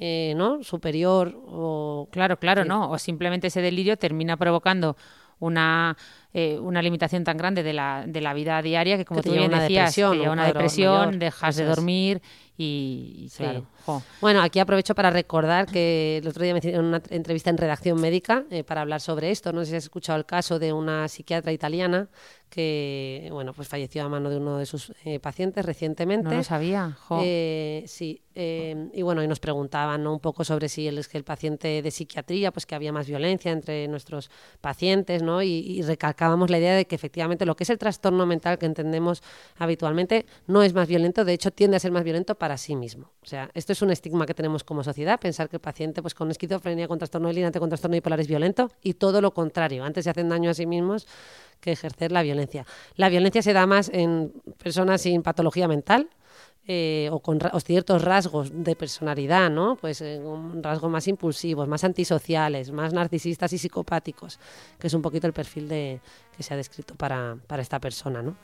[0.00, 0.62] eh, ¿no?
[0.62, 2.68] Superior o Claro, claro, Sí.
[2.68, 2.90] ¿no?
[2.90, 4.96] O simplemente ese delirio termina provocando
[5.40, 5.96] una,
[6.34, 9.34] eh, una limitación tan grande de la, de la vida diaria que, como Que tú
[9.34, 12.22] bien una decías, depresión, te lleva un una depresión, mayor, dejas de dormir
[12.56, 13.44] y, Sí.
[13.44, 13.66] claro.
[14.20, 17.98] Bueno, aquí aprovecho para recordar que el otro día me hicieron una entrevista en redacción
[18.00, 19.52] médica eh, para hablar sobre esto.
[19.52, 22.08] No sé si has escuchado el caso de una psiquiatra italiana
[22.50, 26.28] que, bueno, pues falleció a mano de uno de sus eh, pacientes recientemente.
[26.28, 27.20] no lo sabía, jo.
[27.22, 30.12] Eh, sí, eh, y bueno, y nos preguntaban ¿no?
[30.14, 33.86] un poco sobre si el, el paciente de psiquiatría, pues que había más violencia entre
[33.88, 35.42] nuestros pacientes, ¿no?
[35.42, 35.82] Y, y
[36.18, 39.22] recalcábamos la idea de que efectivamente lo que es el trastorno mental que entendemos
[39.56, 43.12] habitualmente no es más violento, de hecho tiende a ser más violento para sí mismo.
[43.22, 46.14] O sea, esto es un estigma que tenemos como sociedad, pensar que el paciente pues
[46.14, 50.04] con esquizofrenia, con trastorno delirante, con trastorno bipolar es violento y todo lo contrario, antes
[50.04, 51.06] se hacen daño a sí mismos
[51.60, 52.66] que ejercer la violencia.
[52.96, 56.08] La violencia se da más en personas sin patología mental,
[56.70, 59.76] eh, o con o ciertos rasgos de personalidad, ¿no?
[59.80, 64.38] Pues eh, un rasgos más impulsivos, más antisociales, más narcisistas y psicopáticos,
[64.78, 66.00] que es un poquito el perfil de,
[66.36, 68.36] que se ha descrito para, para esta persona, ¿no?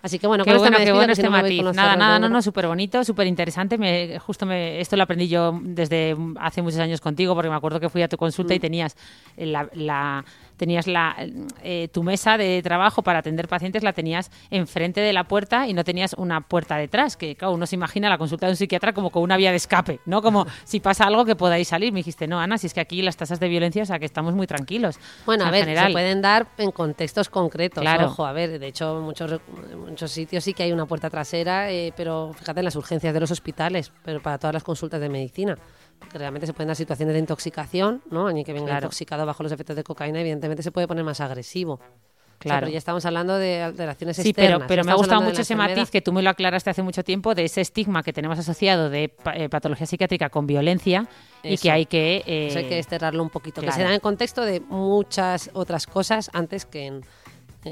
[0.00, 1.72] Así que bueno, Qué con bueno, me qué despido, bueno que si este no me
[1.74, 3.76] Nada, nada, no, no, súper bonito, súper interesante.
[3.78, 7.80] Me, justo me, esto lo aprendí yo desde hace muchos años contigo, porque me acuerdo
[7.80, 8.56] que fui a tu consulta Mm.
[8.56, 8.96] y tenías
[9.36, 10.24] la, la-
[10.58, 11.16] tenías la,
[11.62, 15.72] eh, tu mesa de trabajo para atender pacientes, la tenías enfrente de la puerta y
[15.72, 18.92] no tenías una puerta detrás, que claro, uno se imagina la consulta de un psiquiatra
[18.92, 20.20] como con una vía de escape, ¿no?
[20.20, 21.92] Como si pasa algo que podáis salir.
[21.92, 24.04] Me dijiste, no, Ana, si es que aquí las tasas de violencia, o sea, que
[24.04, 24.98] estamos muy tranquilos.
[25.24, 25.86] Bueno, O sea, a ver, general.
[25.86, 27.80] se pueden dar en contextos concretos.
[27.80, 28.06] Claro.
[28.06, 29.40] Ojo, a ver, de hecho, en muchos,
[29.76, 33.20] muchos sitios sí que hay una puerta trasera, eh, pero fíjate en las urgencias de
[33.20, 35.56] los hospitales, pero para todas las consultas de medicina.
[35.98, 38.28] Porque realmente se pueden dar situaciones de intoxicación, ¿no?
[38.28, 38.86] Alguien que venga Claro.
[38.86, 41.74] intoxicado bajo los efectos de cocaína, evidentemente se puede poner más agresivo.
[41.74, 42.60] O sea, Claro.
[42.66, 44.58] pero ya estamos hablando de alteraciones Sí, externas.
[44.58, 47.02] pero, pero me ha gustado mucho ese matiz que tú me lo aclaraste hace mucho
[47.02, 51.08] tiempo de ese estigma que tenemos asociado de eh, patología psiquiátrica con violencia
[51.42, 52.22] y que hay que...
[52.24, 53.60] eh, Eso hay que desterrarlo un poquito.
[53.60, 57.04] Que se da en contexto de muchas otras cosas antes que en...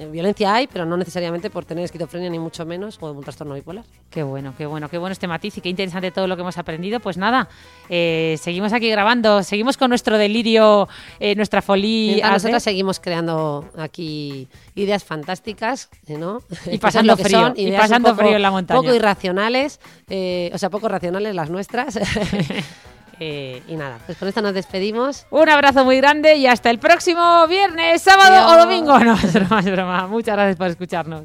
[0.03, 3.55] eh, violencia hay, pero no necesariamente por tener esquizofrenia, ni mucho menos, o un trastorno
[3.55, 3.85] bipolar.
[4.11, 6.59] Qué bueno, qué bueno, qué bueno este matiz y qué interesante todo lo que hemos
[6.59, 7.01] aprendido.
[7.01, 7.49] Pues nada,
[7.89, 10.89] eh, seguimos aquí grabando, seguimos con nuestro delirio,
[11.21, 12.33] eh, nuestra AD.
[12.33, 16.43] nosotras seguimos creando aquí ideas fantásticas, ¿eh, ¿no?
[16.71, 18.81] Y pasando frío, son y pasando poco- frío en la montaña.
[18.81, 19.81] Poco irracionales,
[20.53, 21.99] o sea, poco racionales las nuestras.
[23.19, 25.27] Eh, y nada, pues con esto nos despedimos.
[25.31, 28.53] Un abrazo muy grande y hasta el próximo viernes, sábado Adiós.
[28.53, 28.99] o domingo.
[29.07, 30.07] No, es broma, es broma.
[30.07, 31.25] Muchas gracias por escucharnos.